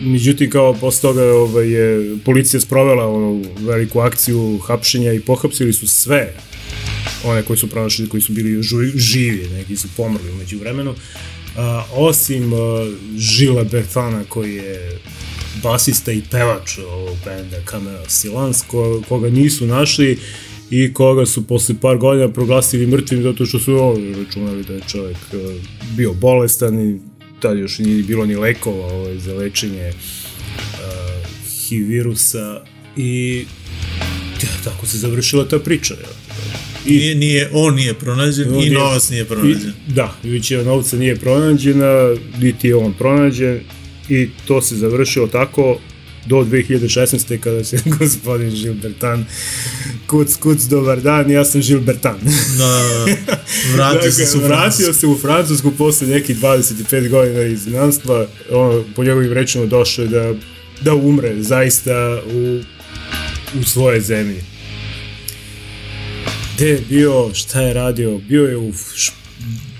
Međutim, 0.00 0.50
kao 0.50 0.74
posle 0.74 1.02
toga 1.02 1.24
ovaj, 1.24 1.70
je 1.70 2.16
policija 2.24 2.60
sprovela 2.60 3.06
onu 3.08 3.44
veliku 3.58 4.00
akciju 4.00 4.58
hapšenja 4.58 5.12
i 5.12 5.20
pohapsili 5.20 5.72
su 5.72 5.88
sve 5.88 6.34
one 7.24 7.42
koji 7.42 7.56
su 7.56 7.66
pronašli, 7.66 8.08
koji 8.08 8.20
su 8.20 8.32
bili 8.32 8.62
živi, 8.94 9.48
neki 9.48 9.76
su 9.76 9.88
pomrli 9.96 10.30
umeđu 10.30 10.58
vremenu, 10.58 10.94
a, 11.56 11.84
osim 11.92 12.52
a, 12.52 12.56
Žila 13.18 13.64
Bertana 13.64 14.24
koji 14.28 14.54
je 14.54 14.98
basista 15.62 16.12
i 16.12 16.22
pevač 16.30 16.78
ovog 16.78 17.16
benda 17.24 17.56
Camera 17.70 18.08
Silans, 18.08 18.62
ko, 18.62 19.02
koga 19.08 19.30
nisu 19.30 19.66
našli 19.66 20.18
i 20.70 20.92
koga 20.92 21.26
su 21.26 21.46
posle 21.46 21.74
par 21.80 21.96
godina 21.96 22.28
proglasili 22.28 22.86
mrtvim 22.86 23.22
zato 23.22 23.46
što 23.46 23.58
su 23.58 23.74
ovi 23.74 24.14
računali 24.14 24.64
da 24.64 24.72
je 24.74 24.80
čovjek 24.88 25.16
a, 25.32 25.36
bio 25.96 26.12
bolestan 26.12 26.90
i 26.90 26.98
tad 27.40 27.58
još 27.58 27.78
nije 27.78 28.02
bilo 28.02 28.26
ni 28.26 28.36
lekova 28.36 28.86
ovaj, 28.86 29.18
za 29.18 29.34
lečenje 29.34 29.88
uh, 29.88 31.28
HIV 31.48 31.88
virusa 31.88 32.64
i 32.96 33.44
ja, 34.42 34.48
tako 34.64 34.86
se 34.86 34.98
završila 34.98 35.48
ta 35.48 35.58
priča. 35.58 35.94
Ja. 35.94 36.08
I, 36.86 36.90
nije, 36.92 37.14
nije, 37.14 37.50
on 37.52 37.74
nije 37.74 37.94
pronađen 37.94 38.54
On 38.54 38.62
i 38.62 38.66
je- 38.66 38.72
novac 38.72 39.10
nije 39.10 39.24
pronađen. 39.24 39.72
I, 39.88 39.92
da, 39.92 40.16
većina 40.22 40.62
novca 40.62 40.96
nije 40.96 41.16
pronađena, 41.16 42.14
niti 42.40 42.68
je 42.68 42.76
on 42.76 42.92
pronađen 42.92 43.60
i 44.08 44.28
to 44.46 44.62
se 44.62 44.76
završilo 44.76 45.26
tako 45.26 45.78
do 46.26 46.36
2016. 46.36 47.40
kada 47.40 47.64
se 47.64 47.78
gospodin 47.98 48.50
Žilbertan 48.50 49.24
kuc, 50.06 50.36
kuc, 50.36 50.62
dobar 50.62 51.00
dan, 51.00 51.30
ja 51.30 51.44
sam 51.44 51.62
Žilbertan. 51.62 52.18
Da, 52.58 52.82
vratio 53.74 54.12
se 54.12 54.26
su 54.26 54.38
u 54.38 54.42
vratio 54.42 54.92
se 54.92 55.06
u 55.06 55.18
Francusku 55.18 55.70
posle 55.70 56.06
nekih 56.06 56.36
25 56.36 57.08
godina 57.08 57.42
iz 57.42 57.66
inanstva, 57.66 58.26
ono, 58.50 58.84
po 58.96 59.04
njegovim 59.04 59.32
rečima 59.32 59.66
došao 59.66 60.02
je 60.02 60.08
da, 60.08 60.34
da 60.80 60.94
umre 60.94 61.42
zaista 61.42 62.22
u, 62.34 62.60
u 63.60 63.64
svoje 63.64 64.00
zemlji. 64.00 64.42
Gde 66.56 66.68
je 66.68 66.80
bio, 66.88 67.34
šta 67.34 67.60
je 67.60 67.74
radio, 67.74 68.18
bio 68.18 68.44
je 68.44 68.56
u 68.56 68.72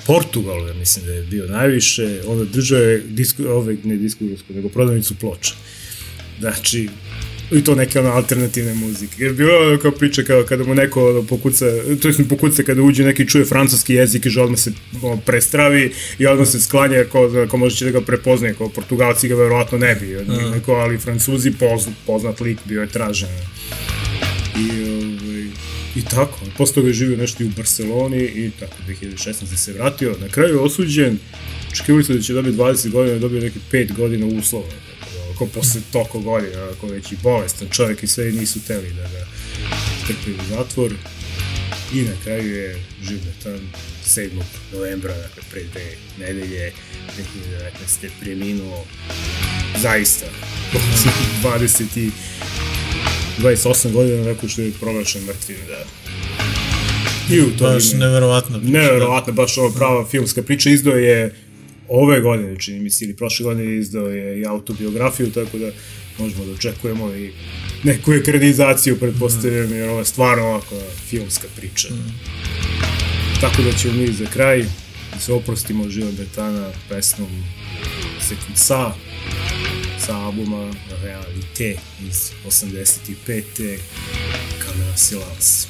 Portugalu, 0.07 0.67
ja 0.67 0.75
mislim 0.75 1.07
da 1.07 1.13
je 1.13 1.23
bio 1.23 1.47
najviše, 1.47 2.21
onda 2.27 2.45
držao 2.45 2.79
je 2.79 2.99
disku, 2.99 3.43
ove, 3.49 3.77
ne 3.85 3.97
diskografsku, 3.97 4.53
nego 4.53 4.69
prodavnicu 4.69 5.15
ploča. 5.15 5.55
Znači, 6.41 6.89
i 7.51 7.65
to 7.65 7.75
neke 7.75 8.01
ono 8.01 8.11
alternativne 8.11 8.75
muzike. 8.75 9.15
Jer 9.19 9.33
bilo 9.33 9.53
je 9.53 9.79
kao 9.79 9.91
priča 9.91 10.23
kao 10.23 10.45
kada 10.45 10.65
mu 10.65 10.75
neko 10.75 11.11
ono, 11.11 11.23
pokuca, 11.23 11.65
to 12.03 12.09
jest 12.09 12.21
pokuca 12.29 12.63
kada 12.63 12.83
uđe 12.83 13.05
neki 13.05 13.29
čuje 13.29 13.45
francuski 13.45 13.95
jezik 13.95 14.27
i 14.27 14.31
že 14.31 14.41
odmah 14.41 14.59
se 14.59 14.73
ono, 15.03 15.17
prestravi 15.17 15.93
i 16.19 16.27
odmah 16.27 16.49
se 16.49 16.61
sklanja 16.61 17.05
kao, 17.13 17.47
kao 17.51 17.59
možda 17.59 17.77
će 17.77 17.85
da 17.85 17.91
ga 17.91 18.01
prepoznaje, 18.01 18.55
kao 18.55 18.69
portugalci 18.69 19.29
ga 19.29 19.35
verovatno 19.35 19.79
ne 19.79 19.95
bi, 19.95 20.17
Aha. 20.17 20.51
neko, 20.51 20.73
ali 20.73 20.99
francuzi 20.99 21.51
poz, 21.51 21.87
poznat 22.07 22.41
lik 22.41 22.59
bio 22.65 22.81
je 22.81 22.89
tražen. 22.89 23.29
I, 24.59 24.83
ovaj, 24.89 25.45
I 25.97 26.05
tako, 26.11 26.39
posle 26.59 26.75
toga 26.75 26.89
je 26.89 26.95
živio 26.95 27.17
nešto 27.17 27.43
i 27.43 27.47
u 27.47 27.51
Barceloni 27.57 28.19
i 28.19 28.51
tako, 28.61 28.77
2016. 28.89 29.57
se 29.57 29.73
vratio. 29.73 30.17
Na 30.21 30.29
kraju 30.29 30.55
je 30.55 30.61
osuđen, 30.61 31.19
očekivali 31.73 32.05
su 32.05 32.15
da 32.15 32.21
će 32.21 32.33
dobiti 32.33 32.57
20 32.57 32.91
godina, 32.91 33.19
dobio 33.19 33.41
neki 33.41 33.59
5 33.73 33.97
godina 33.97 34.27
uslova. 34.27 34.67
Da, 35.37 35.45
Ako 35.45 35.47
posle 35.49 35.81
toko 35.93 36.21
godina, 36.21 36.65
ako 36.67 36.87
već 36.87 37.13
i 37.13 37.17
bolestan 37.17 37.69
čovjek 37.71 38.03
i 38.03 38.07
sve 38.07 38.25
nisu 38.27 38.61
teli 38.61 38.91
da 38.91 39.03
ga 39.03 39.27
trpe 40.07 40.31
u 40.33 40.45
zatvor. 40.49 40.93
I 41.95 42.03
na 42.03 42.13
kraju 42.25 42.57
je 42.57 42.77
Žilbertan 43.03 43.61
7. 44.07 44.31
novembra, 44.73 45.15
dakle 45.15 45.43
pre 45.51 45.63
dve 45.65 45.87
nedelje, 46.19 46.73
2019. 47.99 48.09
preminuo 48.21 48.85
zaista 49.79 50.27
20 51.45 51.83
i 51.97 52.11
28 53.39 53.93
godina 53.93 54.25
nakon 54.25 54.49
što 54.49 54.63
je 54.63 54.73
proglašen 54.73 55.23
mrtvim, 55.23 55.57
da. 55.69 55.85
I 57.31 57.41
u 57.41 57.57
to 57.59 57.65
Baš 57.65 57.85
ime- 57.85 57.99
neverovatno. 57.99 58.59
priča, 58.59 58.73
Neverovatno, 58.73 59.33
baš 59.33 59.59
ova 59.59 59.73
prava 59.73 60.07
filmska 60.09 60.43
priča. 60.43 60.71
Izdao 60.71 60.95
je 60.95 61.35
ove 61.89 62.21
godine, 62.21 62.57
čini 62.59 62.81
mi 62.81 62.91
se, 62.91 63.05
ili 63.05 63.17
prošle 63.17 63.45
godine 63.45 63.77
izdao 63.77 64.07
je 64.07 64.41
i 64.41 64.47
autobiografiju, 64.47 65.31
tako 65.31 65.59
da 65.59 65.71
možemo 66.19 66.45
da 66.45 66.53
očekujemo 66.53 67.15
i 67.15 67.33
neku 67.85 68.13
ekranizaciju, 68.13 68.99
pretpostavljam, 68.99 69.73
jer 69.73 69.89
ovo 69.89 69.99
je 69.99 70.05
stvarno 70.05 70.45
ovako 70.45 70.75
filmska 71.09 71.47
priča. 71.57 71.89
Tako 73.41 73.63
da 73.63 73.73
ćemo 73.73 73.95
mi 73.95 74.07
za 74.07 74.27
kraj 74.27 74.65
da 75.13 75.21
se 75.21 75.33
oprostimo 75.33 75.89
Žila 75.89 76.13
Betana 76.19 76.71
pesmom 76.89 77.45
Sekum 78.29 78.55
Sa 78.55 78.93
albuma 80.09 80.75
Realite 81.03 81.79
iz 82.09 82.31
85. 82.47 83.79
Kamera 84.59 84.97
Silence. 84.97 85.69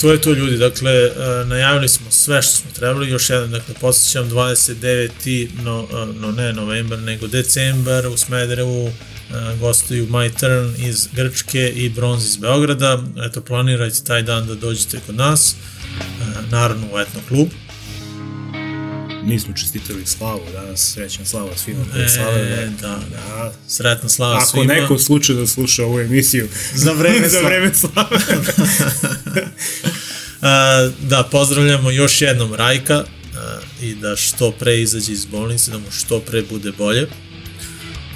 To 0.00 0.12
je 0.12 0.20
to 0.20 0.32
ljudi, 0.32 0.56
dakle, 0.56 0.92
e, 0.92 1.10
najavili 1.44 1.88
smo 1.88 2.10
sve 2.10 2.42
što 2.42 2.52
smo 2.52 2.70
trebali, 2.70 3.10
još 3.10 3.30
jedan, 3.30 3.50
dakle, 3.50 3.74
posjećam 3.80 4.30
29. 4.30 5.48
no, 5.62 5.88
e, 5.92 6.06
no 6.20 6.32
ne 6.32 6.52
novembar, 6.52 6.98
nego 6.98 7.26
decembar 7.26 8.06
u 8.06 8.16
Smederevu, 8.16 8.86
e, 8.86 8.92
gostuju 9.60 10.06
My 10.06 10.40
Turn 10.40 10.86
iz 10.86 11.08
Grčke 11.12 11.68
i 11.68 11.88
Bronz 11.88 12.24
iz 12.24 12.36
Beograda, 12.36 13.02
eto, 13.26 13.40
planirajte 13.40 14.04
taj 14.04 14.22
dan 14.22 14.46
da 14.46 14.54
dođete 14.54 15.00
kod 15.06 15.14
nas, 15.14 15.54
naravno 16.50 16.86
u 16.92 16.98
Etno 16.98 17.20
klub, 17.28 17.48
Nismo 19.28 19.54
čestitali 19.54 20.06
slavu 20.06 20.40
danas, 20.52 20.92
srećan 20.92 21.26
slava 21.26 21.56
svima 21.56 21.84
koji 21.92 22.04
E, 22.04 22.08
slave. 22.08 22.70
da, 22.72 23.00
da, 23.10 23.52
sretna 23.68 24.08
slava 24.08 24.36
Ako 24.36 24.46
svima. 24.46 24.74
neko 24.74 24.98
slučajno 24.98 25.46
sluša 25.46 25.84
ovu 25.84 26.00
emisiju 26.00 26.48
Za 26.74 26.92
vreme 26.92 27.28
za 27.28 27.38
slave. 27.38 27.46
vreme 27.50 27.74
slave. 27.74 28.18
A, 30.42 30.90
da, 31.00 31.22
pozdravljamo 31.22 31.90
još 31.90 32.22
jednom 32.22 32.54
Rajka 32.54 32.94
a, 32.96 33.04
i 33.80 33.94
da 33.94 34.16
što 34.16 34.50
pre 34.50 34.80
izađe 34.80 35.12
iz 35.12 35.24
bolnice, 35.24 35.70
da 35.70 35.78
mu 35.78 35.90
što 35.90 36.20
pre 36.20 36.42
bude 36.42 36.72
bolje. 36.72 37.06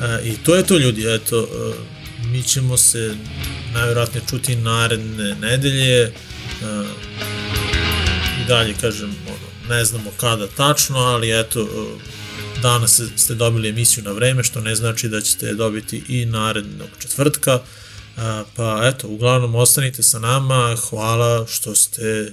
A, 0.00 0.18
I 0.20 0.36
to 0.36 0.54
je 0.54 0.62
to 0.62 0.78
ljudi, 0.78 1.04
eto, 1.06 1.48
a, 1.52 1.72
mi 2.24 2.42
ćemo 2.42 2.76
se 2.76 3.14
najvjerojatnije 3.72 4.22
čuti 4.30 4.56
naredne 4.56 5.34
nedelje 5.34 6.12
a, 6.62 6.84
i 8.38 8.48
dalje, 8.48 8.74
kažem, 8.80 9.14
ono, 9.26 9.51
ne 9.72 9.84
znamo 9.84 10.10
kada 10.16 10.46
tačno, 10.46 10.98
ali 10.98 11.40
eto, 11.40 11.60
a, 11.60 11.98
danas 12.62 13.00
ste 13.16 13.34
dobili 13.34 13.68
emisiju 13.68 14.04
na 14.04 14.12
vreme, 14.12 14.44
što 14.44 14.60
ne 14.60 14.74
znači 14.74 15.08
da 15.08 15.20
ćete 15.20 15.46
je 15.46 15.54
dobiti 15.54 16.02
i 16.08 16.26
narednog 16.26 16.88
četvrtka. 16.98 17.60
A, 18.16 18.44
pa 18.56 18.80
eto, 18.84 19.08
uglavnom 19.08 19.54
ostanite 19.54 20.02
sa 20.02 20.18
nama, 20.18 20.76
hvala 20.90 21.46
što 21.46 21.74
ste 21.74 22.32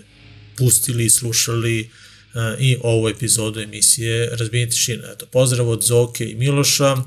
pustili 0.57 1.05
i 1.05 1.09
slušali 1.09 1.89
a, 2.33 2.55
i 2.59 2.77
ovu 2.83 3.09
epizodu 3.09 3.59
emisije 3.59 4.29
Razbijenje 4.35 4.69
tišine. 4.69 5.03
Eto, 5.11 5.25
pozdrav 5.25 5.69
od 5.69 5.83
Zoke 5.83 6.29
i 6.29 6.35
Miloša 6.35 6.97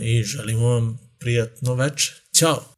i 0.00 0.22
želimo 0.22 0.68
vam 0.68 0.98
prijatno 1.18 1.74
večer. 1.74 2.14
Ćao! 2.34 2.75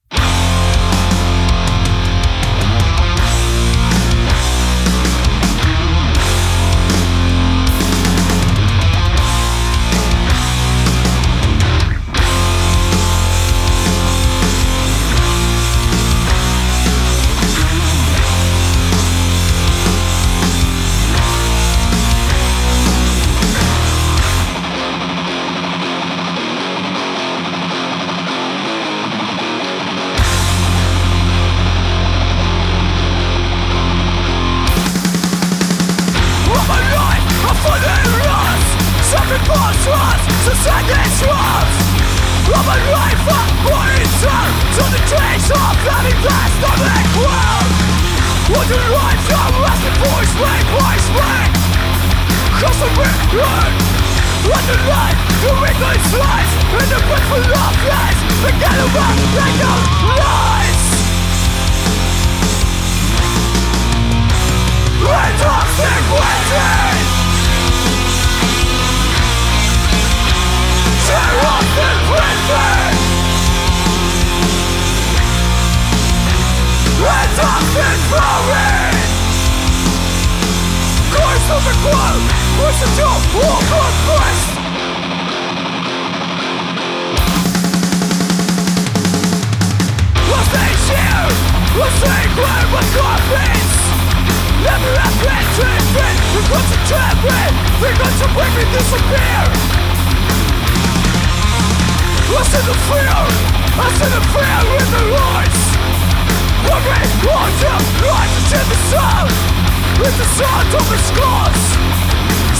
With 109.98 110.16
the 110.16 110.24
sound 110.24 110.74
of 110.74 110.88
the 110.88 110.96
skulls 110.96 112.07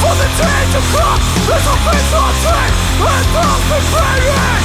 For 0.00 0.14
the 0.16 0.28
trains 0.32 0.70
to 0.72 0.80
come 0.96 1.20
That's 1.44 1.68
a 1.68 1.76
face 1.84 2.10
haunted 2.16 2.72
It's 3.04 3.36
off 3.36 3.60
the 3.68 3.78
praying 3.92 4.64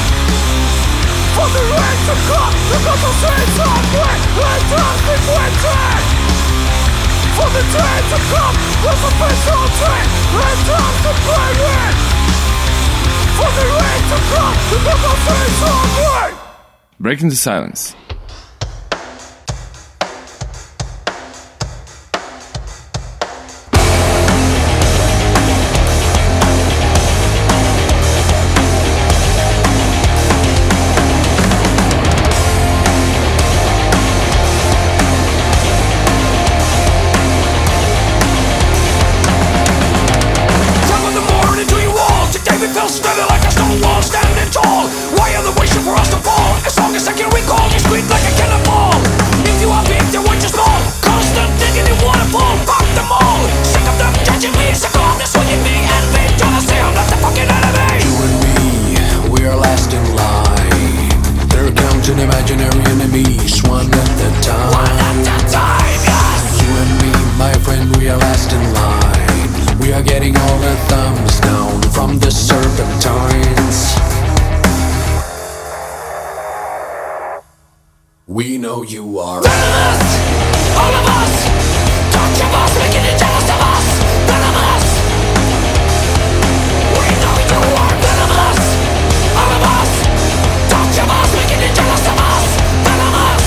For 1.35 1.47
the 1.51 1.63
rain 1.75 1.97
to 2.07 2.15
come 2.31 2.53
The 2.71 2.77
cosmos 2.87 3.19
is 3.35 3.59
open 3.59 4.17
It's 4.39 4.71
off 4.79 4.99
the 5.03 5.15
question 5.27 6.25
for 7.35 7.49
the 7.49 7.59
day 7.59 7.97
to 8.11 8.17
come 8.31 8.55
with 8.79 9.03
a 9.03 9.11
facial 9.19 9.65
train 9.75 10.07
and 10.39 10.69
off 10.71 10.95
the 11.03 11.13
planet 11.27 11.95
For 13.35 13.49
the 13.59 13.65
rain 13.75 14.01
to 14.07 14.19
come 14.31 14.55
with 14.71 14.87
a 14.87 15.15
facial 15.27 15.79
train 15.99 16.35
Breaking 16.97 17.27
the 17.27 17.35
silence. 17.35 17.93
We 78.35 78.57
know 78.57 78.83
you 78.83 79.17
are. 79.17 79.39
All 79.39 79.43
of 80.91 81.05
us 81.07 81.35
Touch 82.11 82.39
of 82.43 82.51
us 82.51 82.73
Making 82.83 83.07
it 83.07 83.15
jealous 83.15 83.47
of 83.47 83.61
us 83.63 83.87
Venomous 84.27 84.87
We 86.99 87.07
know 87.15 87.35
you 87.47 87.61
are 87.79 87.95
All 89.39 89.51
of 89.55 89.63
us 89.79 89.91
Touch 90.67 90.97
of 90.99 91.07
us. 91.15 91.29
Making 91.31 91.63
it 91.63 91.71
jealous 91.79 92.05
of 92.11 92.19
us 92.19 92.47
Venomous 92.83 93.45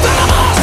Venomous 0.00 0.60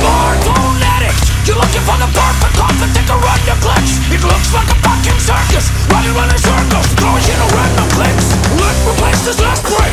Smartphone 0.00 0.80
addict 0.80 1.20
You're 1.44 1.60
looking 1.60 1.84
for 1.84 2.00
the 2.00 2.08
perfect 2.08 2.56
coffin 2.56 2.88
a 2.88 3.16
run 3.20 3.40
your 3.44 3.60
clicks 3.60 4.00
It 4.08 4.24
looks 4.24 4.48
like 4.56 4.72
a 4.72 4.78
fucking 4.80 5.20
circus 5.20 5.68
Running, 5.92 6.16
running 6.16 6.40
circles 6.40 6.88
Throwing 6.96 7.20
you 7.28 7.36
know 7.36 7.52
random 7.52 7.88
clicks 7.92 8.32
Look, 8.56 8.96
replace 8.96 9.20
this 9.28 9.38
last 9.44 9.60
break. 9.68 9.92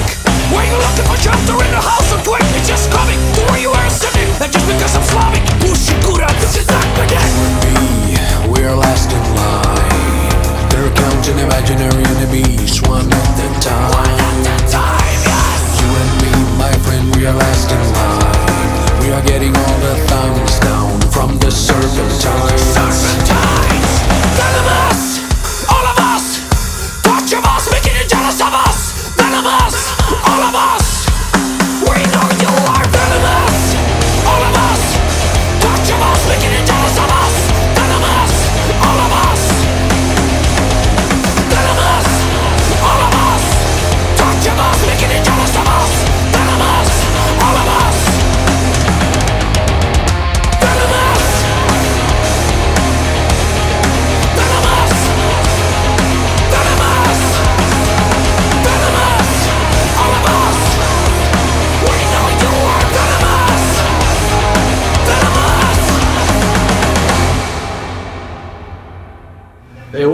Where 0.55 0.63
you 0.63 0.79
shelter 1.23 1.55
in 1.63 1.71
the 1.71 1.79
house 1.79 2.11
of 2.11 2.21
quick 2.27 2.43
It's 2.51 2.67
just 2.67 2.91
coming 2.91 3.17
to 3.35 3.41
where 3.47 3.59
you 3.59 3.71
are 3.71 3.89
sitting 3.89 4.27
And 4.43 4.51
just 4.51 4.67
because 4.67 4.93
I'm 4.97 5.03
Slavic 5.03 5.52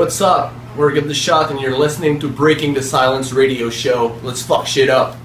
what's 0.09 0.21
up? 0.21 0.51
We're 0.75 0.91
Give 0.91 1.07
the 1.07 1.13
Shot, 1.13 1.51
and 1.51 1.61
you're 1.61 1.77
listening 1.77 2.19
to 2.21 2.27
Breaking 2.27 2.73
the 2.73 2.81
Silence 2.81 3.31
radio 3.31 3.69
show. 3.69 4.19
Let's 4.23 4.41
fuck 4.41 4.65
shit 4.65 4.89
up. 4.89 5.18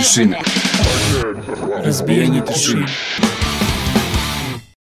Razbijanje 0.00 0.49